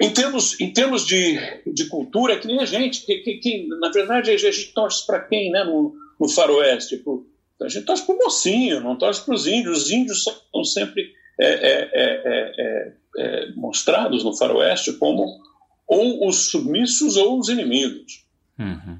Em 0.00 0.12
termos, 0.12 0.60
em 0.60 0.72
termos 0.72 1.06
de, 1.06 1.38
de 1.66 1.86
cultura, 1.86 2.34
é 2.34 2.38
que 2.38 2.46
nem 2.46 2.60
a 2.60 2.64
gente, 2.64 3.04
que, 3.04 3.18
que, 3.18 3.38
que 3.38 3.66
na 3.80 3.90
verdade 3.90 4.30
a 4.30 4.36
gente 4.36 4.72
torce 4.72 5.04
para 5.06 5.20
quem 5.20 5.50
né, 5.50 5.64
no, 5.64 5.94
no 6.20 6.28
faroeste? 6.28 7.02
A 7.62 7.68
gente 7.68 7.86
torce 7.86 8.06
para 8.06 8.14
o 8.14 8.18
mocinho, 8.18 8.80
não 8.80 8.96
torce 8.96 9.24
para 9.24 9.34
os 9.34 9.46
índios. 9.46 9.84
Os 9.84 9.90
índios 9.90 10.24
são 10.24 10.64
sempre 10.64 11.12
é 11.40 11.46
é, 11.46 11.90
é, 11.92 12.52
é, 12.56 12.92
é, 13.16 13.52
mostrados 13.54 14.24
no 14.24 14.36
faroeste 14.36 14.92
como 14.94 15.24
ou 15.86 16.28
os 16.28 16.50
submissos 16.50 17.16
ou 17.16 17.38
os 17.38 17.48
inimigos. 17.48 18.26
Uhum. 18.58 18.98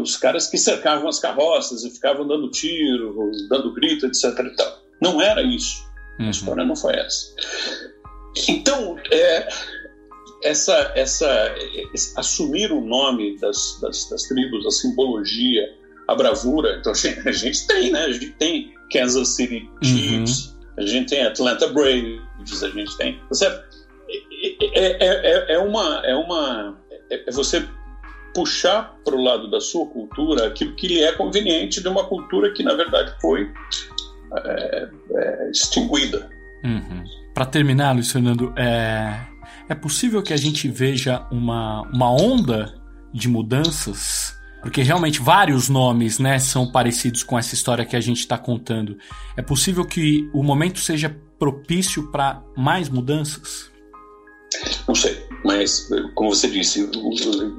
os 0.00 0.16
caras 0.16 0.46
que 0.46 0.56
cercavam 0.56 1.08
as 1.08 1.18
carroças 1.18 1.84
e 1.84 1.90
ficavam 1.90 2.26
dando 2.26 2.50
tiro, 2.50 3.14
dando 3.50 3.74
grito, 3.74 4.06
etc. 4.06 4.34
Não 5.00 5.20
era 5.20 5.42
isso. 5.42 5.84
Uhum. 6.18 6.26
A 6.26 6.30
história 6.30 6.64
não 6.64 6.74
foi 6.74 6.94
essa. 6.96 7.34
Então, 8.48 8.96
essa, 10.42 10.92
essa, 10.94 11.54
assumir 12.16 12.72
o 12.72 12.80
nome 12.80 13.38
das, 13.38 13.78
das, 13.80 14.08
das 14.08 14.22
tribos, 14.22 14.64
a 14.66 14.70
simbologia, 14.70 15.68
a 16.08 16.14
bravura. 16.14 16.76
Então 16.78 16.92
a 17.26 17.32
gente 17.32 17.66
tem, 17.66 17.90
né? 17.90 18.04
A 18.04 18.12
gente 18.12 18.30
tem 18.32 18.74
Kansas 18.92 19.34
City 19.34 19.68
Chiefs, 19.82 20.46
uhum. 20.46 20.84
a 20.84 20.86
gente 20.86 21.10
tem 21.10 21.24
Atlanta 21.24 21.68
Braves, 21.68 22.62
a 22.62 22.70
gente 22.70 22.96
tem. 22.96 23.20
Você, 23.28 23.46
é, 23.46 23.60
é, 24.74 25.52
é, 25.52 25.54
é 25.54 25.58
uma. 25.58 26.06
É, 26.06 26.14
uma 26.14 26.78
é 27.10 27.30
você 27.30 27.66
puxar 28.34 28.94
para 29.02 29.14
o 29.14 29.22
lado 29.22 29.50
da 29.50 29.60
sua 29.60 29.86
cultura 29.86 30.48
aquilo 30.48 30.74
que 30.74 30.88
lhe 30.88 31.02
é 31.02 31.12
conveniente 31.12 31.80
de 31.80 31.88
uma 31.88 32.04
cultura 32.04 32.52
que, 32.52 32.62
na 32.62 32.74
verdade, 32.74 33.14
foi 33.18 33.50
é, 34.44 34.88
é, 35.14 35.50
extinguida. 35.50 36.28
Uhum. 36.62 37.02
Para 37.32 37.46
terminar, 37.46 37.92
Luiz 37.92 38.12
Fernando, 38.12 38.52
é, 38.56 39.26
é 39.68 39.74
possível 39.74 40.22
que 40.22 40.34
a 40.34 40.36
gente 40.36 40.68
veja 40.68 41.26
uma, 41.30 41.82
uma 41.92 42.10
onda 42.10 42.74
de 43.12 43.28
mudanças 43.28 44.25
porque 44.66 44.82
realmente 44.82 45.20
vários 45.20 45.68
nomes 45.68 46.18
né, 46.18 46.40
são 46.40 46.68
parecidos 46.68 47.22
com 47.22 47.38
essa 47.38 47.54
história 47.54 47.86
que 47.86 47.94
a 47.94 48.00
gente 48.00 48.18
está 48.18 48.36
contando. 48.36 48.98
É 49.36 49.40
possível 49.40 49.84
que 49.84 50.28
o 50.34 50.42
momento 50.42 50.80
seja 50.80 51.16
propício 51.38 52.10
para 52.10 52.42
mais 52.56 52.88
mudanças? 52.88 53.70
Não 54.88 54.94
sei, 54.96 55.22
mas 55.44 55.88
como 56.16 56.34
você 56.34 56.48
disse, 56.48 56.90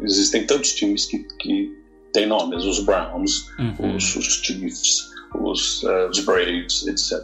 existem 0.04 0.46
tantos 0.46 0.74
times 0.74 1.06
que, 1.06 1.20
que 1.40 1.72
têm 2.12 2.28
nomes, 2.28 2.66
os 2.66 2.82
Browns, 2.82 3.48
uhum. 3.58 3.96
os, 3.96 4.14
os, 4.18 4.42
Chiefs, 4.44 5.10
os, 5.34 5.84
uh, 5.84 6.10
os 6.10 6.20
Braves, 6.20 6.88
etc. 6.88 7.24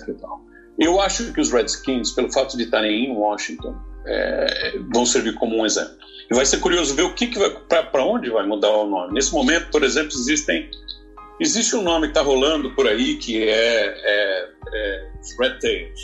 Eu 0.79 1.01
acho 1.01 1.33
que 1.33 1.41
os 1.41 1.51
Redskins, 1.51 2.11
pelo 2.11 2.31
fato 2.31 2.55
de 2.55 2.63
estarem 2.63 3.07
em 3.07 3.11
Washington, 3.11 3.75
é, 4.05 4.79
vão 4.93 5.05
servir 5.05 5.33
como 5.33 5.57
um 5.57 5.65
exemplo. 5.65 5.97
E 6.33 6.35
vai 6.35 6.47
ser 6.47 6.57
curioso 6.57 6.95
ver 6.95 7.03
o 7.03 7.13
que, 7.13 7.27
que 7.27 7.37
vai 7.37 7.51
para 7.91 8.03
onde 8.03 8.31
vai 8.31 8.43
mudar 8.43 8.71
o 8.71 8.89
nome. 8.89 9.13
Nesse 9.13 9.31
momento, 9.31 9.69
por 9.69 9.83
exemplo, 9.83 10.13
existem 10.17 10.67
existe 11.39 11.75
um 11.75 11.83
nome 11.83 12.07
que 12.07 12.11
está 12.11 12.21
rolando 12.21 12.71
por 12.71 12.87
aí 12.87 13.17
que 13.17 13.43
é, 13.43 13.85
é, 13.85 14.49
é 14.73 15.11
Red 15.39 15.59
Tails, 15.59 15.99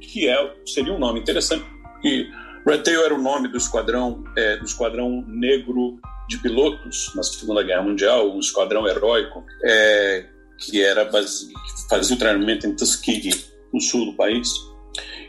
que 0.00 0.30
é 0.30 0.54
seria 0.64 0.94
um 0.94 0.98
nome 0.98 1.20
interessante. 1.20 1.66
Que 2.00 2.26
Red 2.66 2.78
Tail 2.78 3.04
era 3.04 3.14
o 3.14 3.20
nome 3.20 3.48
do 3.48 3.58
esquadrão 3.58 4.24
é, 4.34 4.56
do 4.56 4.64
esquadrão 4.64 5.22
negro 5.28 6.00
de 6.26 6.38
pilotos 6.38 7.12
na 7.14 7.22
Segunda 7.22 7.62
Guerra 7.62 7.82
Mundial, 7.82 8.34
um 8.34 8.40
esquadrão 8.40 8.88
heróico 8.88 9.44
é, 9.62 10.24
que 10.58 10.82
era 10.82 11.04
base, 11.04 11.48
que 11.48 11.88
fazia 11.90 12.16
o 12.16 12.18
treinamento 12.18 12.66
em 12.66 12.74
Tuskegee, 12.74 13.44
no 13.74 13.80
sul 13.82 14.06
do 14.06 14.16
país. 14.16 14.48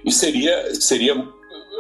E 0.06 0.12
seria 0.12 0.74
seria 0.76 1.16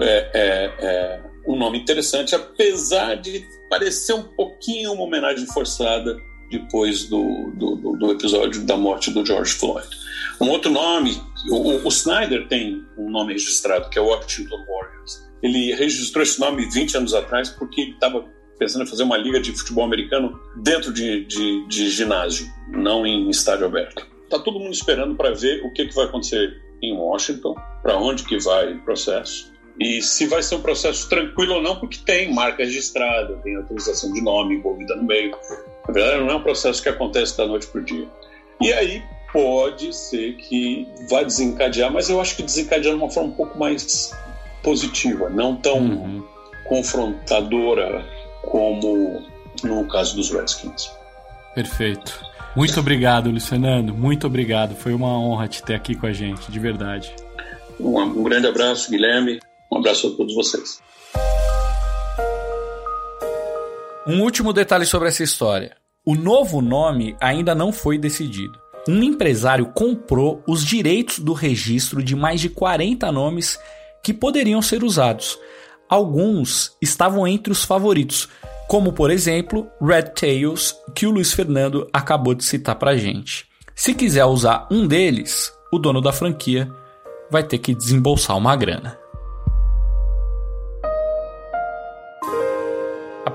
é, 0.01 0.31
é, 0.33 0.73
é, 0.79 1.36
um 1.47 1.55
nome 1.55 1.79
interessante, 1.79 2.35
apesar 2.35 3.15
de 3.15 3.45
parecer 3.69 4.13
um 4.13 4.23
pouquinho 4.23 4.91
uma 4.91 5.03
homenagem 5.03 5.45
forçada 5.47 6.17
depois 6.51 7.05
do, 7.05 7.51
do, 7.55 7.75
do 7.97 8.11
episódio 8.11 8.63
da 8.63 8.77
morte 8.77 9.11
do 9.11 9.25
George 9.25 9.53
Floyd. 9.53 9.87
Um 10.39 10.49
outro 10.49 10.69
nome, 10.69 11.19
o, 11.49 11.85
o, 11.85 11.87
Snyder 11.87 12.47
tem 12.47 12.85
um 12.97 13.09
nome 13.09 13.33
registrado, 13.33 13.89
que 13.89 13.97
é 13.97 14.01
Washington 14.01 14.65
Warriors. 14.65 15.27
Ele 15.41 15.73
registrou 15.73 16.23
esse 16.23 16.39
nome 16.39 16.69
20 16.69 16.97
anos 16.97 17.13
atrás 17.13 17.49
porque 17.49 17.81
ele 17.81 17.91
estava 17.91 18.25
pensando 18.59 18.83
em 18.83 18.87
fazer 18.87 19.03
uma 19.03 19.17
liga 19.17 19.39
de 19.39 19.51
futebol 19.51 19.83
americano 19.83 20.39
dentro 20.57 20.91
de, 20.93 21.25
de, 21.25 21.67
de 21.67 21.89
ginásio, 21.89 22.47
não 22.69 23.05
em 23.05 23.29
estádio 23.29 23.65
aberto. 23.65 24.05
Está 24.23 24.39
todo 24.39 24.59
mundo 24.59 24.73
esperando 24.73 25.15
para 25.15 25.33
ver 25.33 25.63
o 25.63 25.71
que, 25.71 25.85
que 25.85 25.95
vai 25.95 26.05
acontecer 26.05 26.61
em 26.81 26.93
Washington, 26.93 27.55
para 27.81 27.97
onde 27.97 28.23
que 28.23 28.37
vai 28.39 28.73
o 28.73 28.83
processo 28.83 29.51
e 29.79 30.01
se 30.01 30.25
vai 30.25 30.41
ser 30.41 30.55
um 30.55 30.61
processo 30.61 31.07
tranquilo 31.07 31.55
ou 31.55 31.61
não, 31.61 31.79
porque 31.79 31.99
tem 32.03 32.33
marca 32.33 32.63
registrada, 32.63 33.35
tem 33.43 33.55
autorização 33.55 34.11
de 34.11 34.21
nome 34.21 34.55
envolvida 34.55 34.95
no 34.95 35.03
meio. 35.03 35.31
Na 35.87 35.93
verdade, 35.93 36.23
não 36.23 36.31
é 36.31 36.35
um 36.35 36.41
processo 36.41 36.81
que 36.81 36.89
acontece 36.89 37.37
da 37.37 37.45
noite 37.45 37.67
para 37.67 37.81
o 37.81 37.83
dia. 37.83 38.07
E 38.59 38.73
aí 38.73 39.03
pode 39.31 39.95
ser 39.95 40.35
que 40.37 40.87
vá 41.09 41.21
desencadear, 41.21 41.91
mas 41.91 42.09
eu 42.09 42.19
acho 42.19 42.35
que 42.35 42.43
desencadear 42.43 42.95
de 42.95 43.01
uma 43.01 43.09
forma 43.09 43.29
um 43.29 43.35
pouco 43.35 43.57
mais 43.57 44.11
positiva, 44.63 45.29
não 45.29 45.55
tão 45.55 45.77
uhum. 45.77 46.23
confrontadora 46.65 48.03
como 48.41 49.21
no 49.63 49.87
caso 49.87 50.15
dos 50.15 50.31
Redskins. 50.31 50.91
Perfeito. 51.53 52.19
Muito 52.55 52.79
obrigado, 52.79 53.29
Luiz 53.29 53.47
Fernando. 53.47 53.93
Muito 53.93 54.25
obrigado. 54.25 54.75
Foi 54.75 54.93
uma 54.93 55.19
honra 55.19 55.47
te 55.47 55.61
ter 55.61 55.75
aqui 55.75 55.93
com 55.93 56.07
a 56.07 56.13
gente, 56.13 56.51
de 56.51 56.59
verdade. 56.59 57.13
Um, 57.79 57.99
um 57.99 58.23
grande 58.23 58.47
abraço, 58.47 58.89
Guilherme. 58.89 59.39
Um 59.71 59.77
abraço 59.77 60.07
a 60.07 60.11
todos 60.11 60.33
vocês. 60.33 60.81
Um 64.07 64.21
último 64.21 64.53
detalhe 64.53 64.85
sobre 64.85 65.09
essa 65.09 65.23
história. 65.23 65.75
O 66.05 66.15
novo 66.15 66.61
nome 66.61 67.15
ainda 67.19 67.53
não 67.53 67.73
foi 67.73 67.97
decidido. 67.97 68.57
Um 68.87 69.03
empresário 69.03 69.65
comprou 69.73 70.41
os 70.47 70.63
direitos 70.63 71.19
do 71.19 71.33
registro 71.33 72.01
de 72.01 72.15
mais 72.15 72.39
de 72.39 72.47
40 72.47 73.11
nomes 73.11 73.59
que 74.01 74.13
poderiam 74.13 74.61
ser 74.61 74.81
usados. 74.81 75.37
Alguns 75.89 76.71
estavam 76.81 77.27
entre 77.27 77.51
os 77.51 77.65
favoritos, 77.65 78.29
como 78.69 78.93
por 78.93 79.11
exemplo 79.11 79.67
Red 79.81 80.13
Tails, 80.13 80.73
que 80.95 81.05
o 81.05 81.11
Luiz 81.11 81.33
Fernando 81.33 81.89
acabou 81.91 82.33
de 82.33 82.45
citar 82.45 82.75
pra 82.75 82.95
gente. 82.95 83.45
Se 83.75 83.93
quiser 83.93 84.23
usar 84.23 84.67
um 84.71 84.87
deles, 84.87 85.51
o 85.71 85.77
dono 85.77 85.99
da 85.99 86.13
franquia 86.13 86.71
vai 87.29 87.43
ter 87.43 87.57
que 87.57 87.75
desembolsar 87.75 88.37
uma 88.37 88.55
grana. 88.55 88.97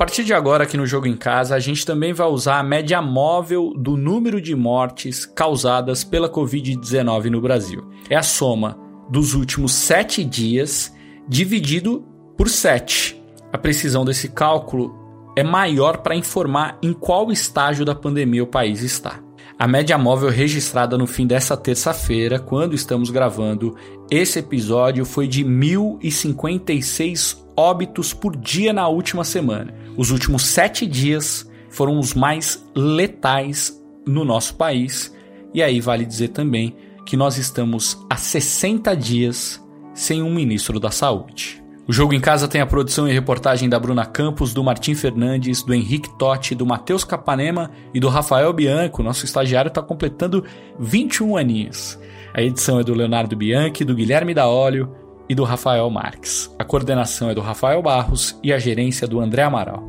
Partir 0.04 0.24
de 0.24 0.34
agora, 0.34 0.64
aqui 0.64 0.76
no 0.76 0.84
Jogo 0.84 1.06
em 1.06 1.16
Casa, 1.16 1.54
a 1.54 1.60
gente 1.60 1.86
também 1.86 2.12
vai 2.12 2.26
usar 2.26 2.58
a 2.58 2.62
média 2.64 3.00
móvel 3.00 3.72
do 3.76 3.96
número 3.96 4.40
de 4.40 4.52
mortes 4.52 5.24
causadas 5.24 6.02
pela 6.02 6.28
Covid-19 6.28 7.26
no 7.26 7.40
Brasil. 7.40 7.88
É 8.10 8.16
a 8.16 8.22
soma 8.22 8.76
dos 9.08 9.32
últimos 9.32 9.70
sete 9.70 10.24
dias 10.24 10.92
dividido 11.28 12.04
por 12.36 12.48
sete. 12.48 13.22
A 13.52 13.58
precisão 13.58 14.04
desse 14.04 14.30
cálculo 14.30 14.92
é 15.38 15.44
maior 15.44 15.98
para 15.98 16.16
informar 16.16 16.76
em 16.82 16.92
qual 16.92 17.30
estágio 17.30 17.84
da 17.84 17.94
pandemia 17.94 18.42
o 18.42 18.48
país 18.48 18.82
está. 18.82 19.20
A 19.56 19.68
média 19.68 19.96
móvel 19.96 20.30
registrada 20.30 20.98
no 20.98 21.06
fim 21.06 21.28
dessa 21.28 21.56
terça-feira, 21.56 22.40
quando 22.40 22.74
estamos 22.74 23.08
gravando 23.08 23.76
esse 24.10 24.40
episódio, 24.40 25.04
foi 25.04 25.28
de 25.28 25.44
1.056 25.44 27.41
óbitos 27.56 28.12
por 28.12 28.36
dia 28.36 28.72
na 28.72 28.88
última 28.88 29.24
semana. 29.24 29.74
Os 29.96 30.10
últimos 30.10 30.46
sete 30.46 30.86
dias 30.86 31.50
foram 31.68 31.98
os 31.98 32.14
mais 32.14 32.64
letais 32.74 33.82
no 34.06 34.24
nosso 34.24 34.54
país. 34.54 35.14
E 35.54 35.62
aí 35.62 35.80
vale 35.80 36.04
dizer 36.04 36.28
também 36.28 36.76
que 37.04 37.16
nós 37.16 37.36
estamos 37.36 37.98
há 38.08 38.16
60 38.16 38.96
dias 38.96 39.62
sem 39.94 40.22
um 40.22 40.32
ministro 40.32 40.80
da 40.80 40.90
Saúde. 40.90 41.62
O 41.86 41.92
Jogo 41.92 42.14
em 42.14 42.20
Casa 42.20 42.46
tem 42.46 42.60
a 42.60 42.66
produção 42.66 43.08
e 43.08 43.12
reportagem 43.12 43.68
da 43.68 43.78
Bruna 43.78 44.06
Campos, 44.06 44.54
do 44.54 44.62
Martim 44.62 44.94
Fernandes, 44.94 45.62
do 45.62 45.74
Henrique 45.74 46.16
Totti, 46.16 46.54
do 46.54 46.64
Matheus 46.64 47.02
Capanema 47.02 47.70
e 47.92 47.98
do 47.98 48.08
Rafael 48.08 48.52
Bianco. 48.52 49.02
Nosso 49.02 49.24
estagiário 49.24 49.68
está 49.68 49.82
completando 49.82 50.44
21 50.78 51.36
aninhos. 51.36 51.98
A 52.32 52.40
edição 52.40 52.78
é 52.78 52.84
do 52.84 52.94
Leonardo 52.94 53.36
Bianchi, 53.36 53.84
do 53.84 53.94
Guilherme 53.94 54.32
da 54.32 54.46
Óleo 54.46 55.01
e 55.32 55.34
do 55.34 55.44
Rafael 55.44 55.88
Marques. 55.88 56.54
A 56.58 56.64
coordenação 56.64 57.30
é 57.30 57.34
do 57.34 57.40
Rafael 57.40 57.80
Barros 57.80 58.38
e 58.42 58.52
a 58.52 58.58
gerência 58.58 59.08
do 59.08 59.18
André 59.18 59.42
Amaral. 59.42 59.82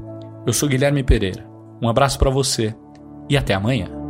Eu 0.47 0.53
sou 0.53 0.69
Guilherme 0.69 1.03
Pereira. 1.03 1.45
Um 1.81 1.89
abraço 1.89 2.17
para 2.17 2.29
você 2.29 2.73
e 3.29 3.35
até 3.35 3.53
amanhã. 3.53 4.02